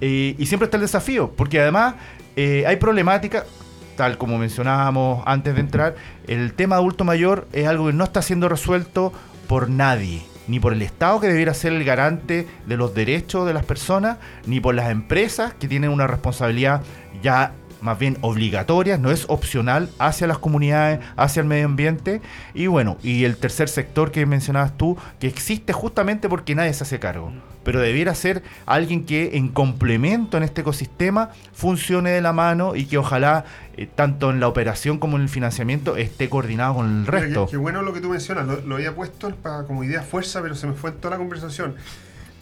[0.00, 1.94] Eh, y siempre está el desafío, porque además
[2.36, 3.44] eh, hay problemática,
[3.96, 5.94] tal como mencionábamos antes de entrar,
[6.26, 9.12] el tema adulto mayor es algo que no está siendo resuelto
[9.48, 13.54] por nadie, ni por el Estado que debiera ser el garante de los derechos de
[13.54, 16.82] las personas, ni por las empresas que tienen una responsabilidad
[17.22, 22.20] ya más bien obligatoria, no es opcional hacia las comunidades, hacia el medio ambiente.
[22.54, 26.84] Y bueno, y el tercer sector que mencionabas tú, que existe justamente porque nadie se
[26.84, 27.32] hace cargo.
[27.64, 32.86] Pero debiera ser alguien que en complemento en este ecosistema funcione de la mano y
[32.86, 33.44] que ojalá
[33.76, 37.46] eh, tanto en la operación como en el financiamiento esté coordinado con el resto.
[37.46, 40.40] Qué, qué bueno lo que tú mencionas, lo, lo había puesto para, como idea fuerza,
[40.42, 41.74] pero se me fue en toda la conversación.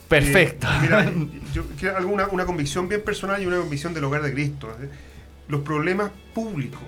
[0.08, 0.66] Perfecto.
[0.66, 1.12] Eh, mira,
[1.54, 4.68] yo quiero alguna una convicción bien personal y una convicción del hogar de Cristo.
[4.80, 4.88] ¿eh?
[5.48, 6.80] Los problemas públicos,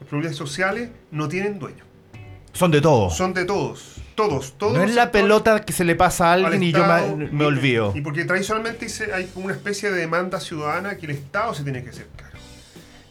[0.00, 1.84] los problemas sociales no tienen dueño.
[2.52, 3.16] Son de todos.
[3.16, 3.96] Son de todos.
[4.14, 4.74] Todos, todos.
[4.76, 6.84] no es la pelota que se le pasa a al alguien y yo
[7.32, 7.92] me, olvido.
[7.94, 11.82] Y porque tradicionalmente hay como una especie de demanda ciudadana que el Estado se tiene
[11.82, 12.38] que hacer cargo.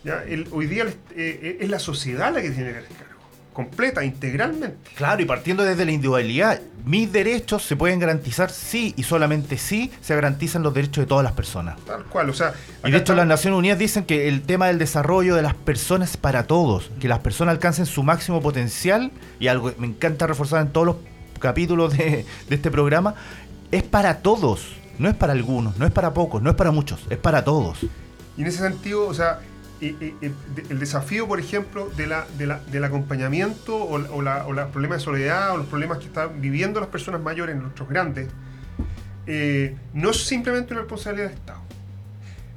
[0.03, 0.23] ¿Ya?
[0.23, 3.18] El- hoy día el- eh, es la sociedad la que tiene que hacer cargo.
[3.59, 4.77] Completa, integralmente.
[4.95, 9.91] Claro, y partiendo desde la individualidad, mis derechos se pueden garantizar sí y solamente sí
[9.99, 11.77] se garantizan los derechos de todas las personas.
[11.85, 12.29] Tal cual.
[12.29, 12.53] O sea,
[12.85, 16.11] Y de hecho las Naciones Unidas dicen que el tema del desarrollo de las personas
[16.11, 20.25] es para todos, que las personas alcancen su máximo potencial, y algo que me encanta
[20.25, 20.95] reforzar en todos los
[21.39, 23.15] capítulos de, de este programa,
[23.73, 27.01] es para todos, no es para algunos, no es para pocos, no es para muchos,
[27.09, 27.79] es para todos.
[28.37, 29.41] Y en ese sentido, o sea,
[29.81, 34.99] el desafío, por ejemplo, de la, de la- del acompañamiento o, la- la- los problemas
[34.99, 38.27] de soledad o los problemas que están viviendo las personas mayores, nuestros grandes,
[39.27, 41.61] eh, no es simplemente una responsabilidad del Estado.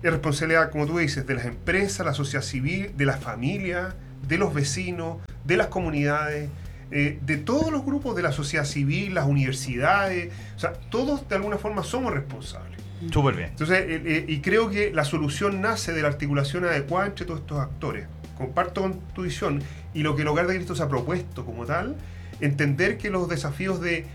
[0.02, 3.94] Es responsabilidad, como tú dices, de las empresas, la sociedad civil, de las familias,
[4.26, 6.48] de los vecinos, de las comunidades.
[6.94, 11.36] eh, de todos los grupos de la sociedad civil, las universidades, o sea, todos de
[11.36, 12.81] alguna forma somos responsables.
[13.10, 13.48] Súper bien.
[13.50, 17.40] Entonces, eh, eh, y creo que la solución nace de la articulación adecuada entre todos
[17.40, 18.06] estos actores.
[18.36, 19.62] Comparto con tu visión
[19.94, 21.96] y lo que el Hogar de Cristo se ha propuesto como tal,
[22.40, 24.06] entender que los desafíos de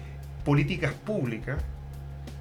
[0.43, 1.61] políticas públicas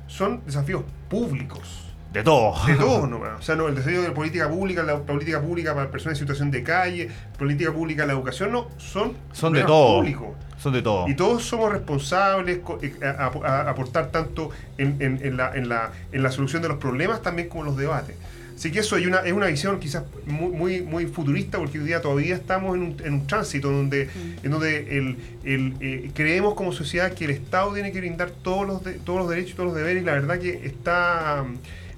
[0.07, 1.86] son desafíos públicos.
[2.12, 2.54] De todo.
[2.66, 3.38] De todos nomás.
[3.38, 6.24] O sea, no, el desafío de la política pública, la política pública para personas en
[6.24, 9.98] situación de calle, política pública la educación, no, son, Son de todo.
[9.98, 10.28] públicos.
[10.59, 11.07] Son de todo.
[11.09, 15.68] Y todos somos responsables eh, a, a- a aportar tanto en, en- en la, en
[15.68, 18.16] la- en la solución de los problemas también como en los debates.
[18.57, 21.84] Así que eso hay una, es una visión quizás muy, muy, muy futurista porque hoy
[21.84, 24.09] día todavía estamos en un, en un tránsito donde,
[24.42, 28.66] en donde el, el, eh, creemos como sociedad que el Estado tiene que brindar todos
[28.66, 31.44] los, de- todos los derechos y todos los deberes y la verdad que está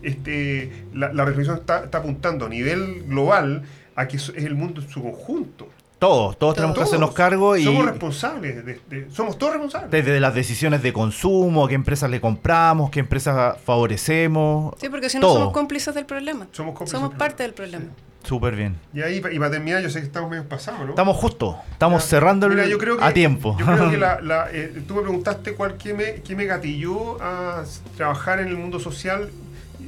[0.03, 3.63] este, la, la reflexión está, está apuntando a nivel global
[3.97, 5.69] a que es el mundo en su conjunto.
[5.99, 9.91] Todos, todos tenemos que hacernos cargo y somos responsables, de- de- somos todos responsables.
[9.91, 14.75] desde las decisiones de consumo, qué empresas le compramos, qué empresas favorecemos.
[14.81, 15.39] Sí, porque si no todo.
[15.39, 16.47] somos cómplices del problema.
[16.53, 17.79] Somos cómplices Somos del parte del problema.
[17.87, 18.05] problema.
[18.23, 18.77] Súper bien.
[18.95, 20.91] Y ahí, y para terminar, yo sé que estamos medio pasados, ¿no?
[20.91, 22.09] Estamos justo, estamos Ya.
[22.11, 23.57] cerrando el- Mira, yo creo que- a tiempo.
[23.59, 27.21] Yo creo que la, la, eh, tú me preguntaste cuál, qué, me, qué me gatilló
[27.23, 27.65] a
[27.97, 29.31] trabajar en el mundo social.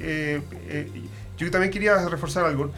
[0.01, 0.91] Eh, eh,
[1.39, 2.73] yo también quería reforzar algo.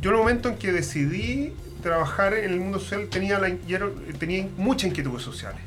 [0.00, 1.52] Yo en el momento en que decidí
[1.82, 3.50] trabajar en el mundo social tenía, la,
[4.18, 5.60] tenía muchas inquietudes sociales.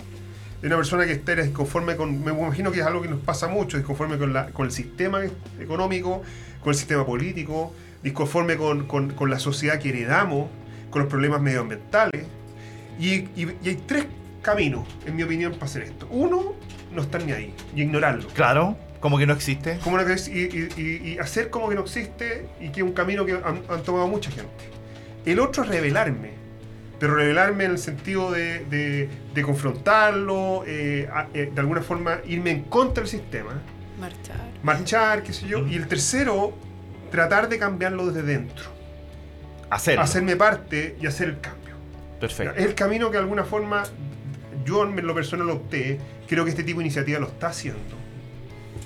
[0.62, 3.47] De una persona que está disconforme con, me imagino que es algo que nos pasa
[3.47, 5.22] mucho, disconforme con, la, con el sistema
[5.59, 6.22] económico,
[6.62, 10.49] con el sistema político, disconforme con, con- con la sociedad que heredamos,
[10.91, 12.26] con los problemas medioambientales.
[12.99, 14.05] Y, y- y hay tres
[14.43, 16.07] caminos, en mi opinión, para hacer esto.
[16.12, 16.53] Uno,
[16.93, 18.28] no estar ni ahí y ignorarlo.
[18.30, 19.78] Claro, como que no existe.
[19.84, 22.86] Como no es- y, y- y- y hacer como que no existe y que es
[22.86, 24.49] un camino que han, han tomado mucha gente.
[25.26, 26.32] El otro es revelarme,
[26.99, 32.20] pero revelarme en el sentido de, de- de confrontarlo, eh, a- eh, de alguna forma
[32.26, 33.60] irme en contra del sistema,
[33.99, 34.38] Marchar.
[34.64, 35.68] marchar, qué sé yo.
[35.68, 36.56] Y el tercero,
[37.12, 38.66] tratar de cambiarlo desde dentro,
[39.70, 40.02] Hacerlo.
[40.04, 41.76] hacerme parte y hacer el cambio.
[42.20, 42.54] Perfecto.
[42.56, 43.84] Es el camino que de alguna forma
[44.64, 45.99] yo en lo personal lo opté.
[46.28, 47.95] Creo que este tipo de iniciativa lo está haciendo.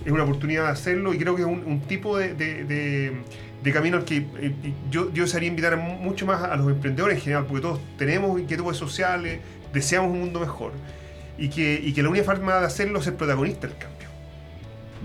[0.03, 4.05] Es una oportunidad de hacerlo y creo que es un, tipo de, de- camino al
[4.05, 4.53] que eh,
[4.91, 8.77] yo, yo desearía invitar mucho más a los emprendedores en general, porque todos tenemos inquietudes
[8.77, 9.39] sociales,
[9.73, 10.73] deseamos un mundo mejor.
[11.37, 13.94] Y que, y que la única forma de hacerlo es ser protagonista del cambio.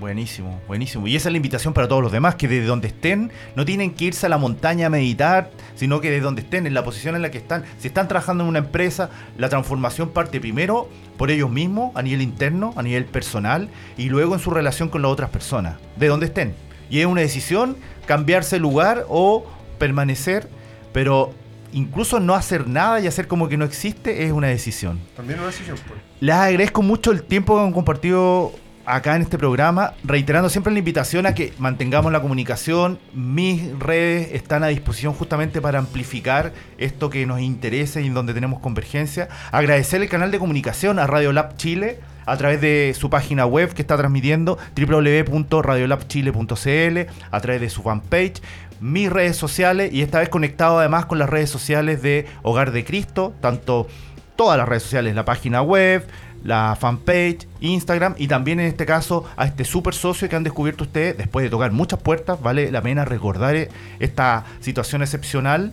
[0.01, 1.07] Buenísimo, buenísimo.
[1.07, 3.93] Y esa es la invitación para todos los demás, que desde donde estén no tienen
[3.93, 7.17] que irse a la montaña a meditar, sino que desde donde estén, en la posición
[7.17, 10.89] en la que están, si están trabajando en una empresa, la transformación parte primero
[11.19, 15.03] por ellos mismos, a nivel interno, a nivel personal, y luego en su relación con
[15.03, 16.55] las otras personas, de donde estén.
[16.89, 17.77] Y es una decisión
[18.07, 19.45] cambiarse el lugar o
[19.79, 20.49] permanecer,
[20.95, 21.35] pero
[21.75, 24.99] incluso no hacer nada y hacer como que no existe es una decisión.
[25.15, 26.01] También una decisión, pues.
[26.21, 28.53] Les agradezco mucho el tiempo que han compartido
[28.91, 32.99] acá en este programa, reiterando siempre la invitación a que mantengamos la comunicación.
[33.15, 38.35] Mis redes están a disposición justamente para amplificar esto que nos interesa y en donde
[38.35, 39.29] tenemos convergencia.
[39.53, 43.73] Agradecer el canal de comunicación a Radio Lab Chile a través de su página web
[43.73, 46.99] que está transmitiendo www.radiolabchile.cl,
[47.31, 48.43] a través de su fanpage,
[48.81, 52.85] mis redes sociales y esta vez conectado además con las redes sociales de Hogar de
[52.85, 53.89] Cristo, tanto
[54.37, 56.07] todas las redes sociales, la página web,
[56.45, 60.85] la fanpage, Instagram y también en este caso a este super socio que han descubierto
[60.85, 62.41] ustedes después de tocar muchas puertas.
[62.41, 63.69] Vale la pena recordar eh,
[63.99, 65.73] esta situación excepcional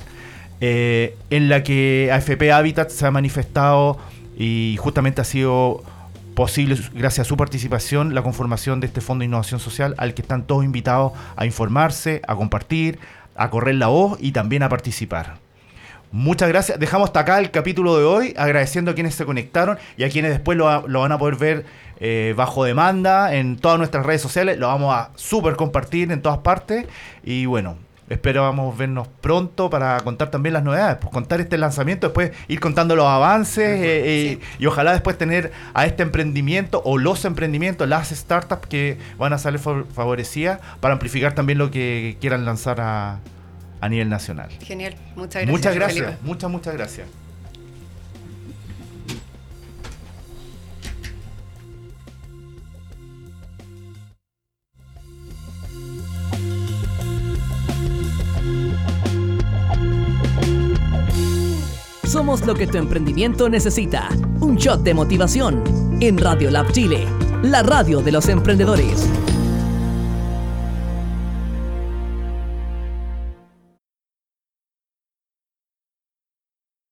[0.59, 3.97] eh, en la que AFP Habitat se ha manifestado
[4.37, 5.83] y justamente ha sido
[6.35, 10.21] posible gracias a su participación la conformación de este Fondo de Innovación Social al que
[10.21, 12.99] están todos invitados a informarse, a compartir,
[13.35, 15.46] a correr la voz y también a participar.
[16.17, 16.79] Muchas gracias.
[16.79, 20.31] Dejamos hasta acá el capítulo de hoy, agradeciendo a quienes se conectaron y a quienes
[20.31, 21.65] después lo, lo van a poder ver
[21.99, 24.57] eh, bajo demanda en todas nuestras redes sociales.
[24.57, 26.87] Lo vamos a super compartir en todas partes.
[27.23, 27.77] Y bueno,
[28.09, 30.97] esperamos vernos pronto para contar también las novedades.
[30.99, 35.51] Pues contar este lanzamiento, después ir contando los avances eh, eh, y ojalá después tener
[35.75, 40.93] a este emprendimiento o los emprendimientos, las startups que van a salir fa- favorecidas para
[40.93, 43.19] amplificar también lo que quieran lanzar a,
[43.81, 44.49] a nivel nacional.
[44.61, 44.95] Genial.
[45.15, 45.51] Muchas gracias.
[45.51, 46.23] Muchas gracias, Felipe.
[46.23, 47.07] muchas, muchas gracias.
[62.17, 64.09] Somos lo que tu emprendimiento necesita.
[64.39, 65.63] Un shot de motivación.
[66.01, 67.05] En Radio Lab Chile,
[67.43, 69.07] la radio de los emprendedores.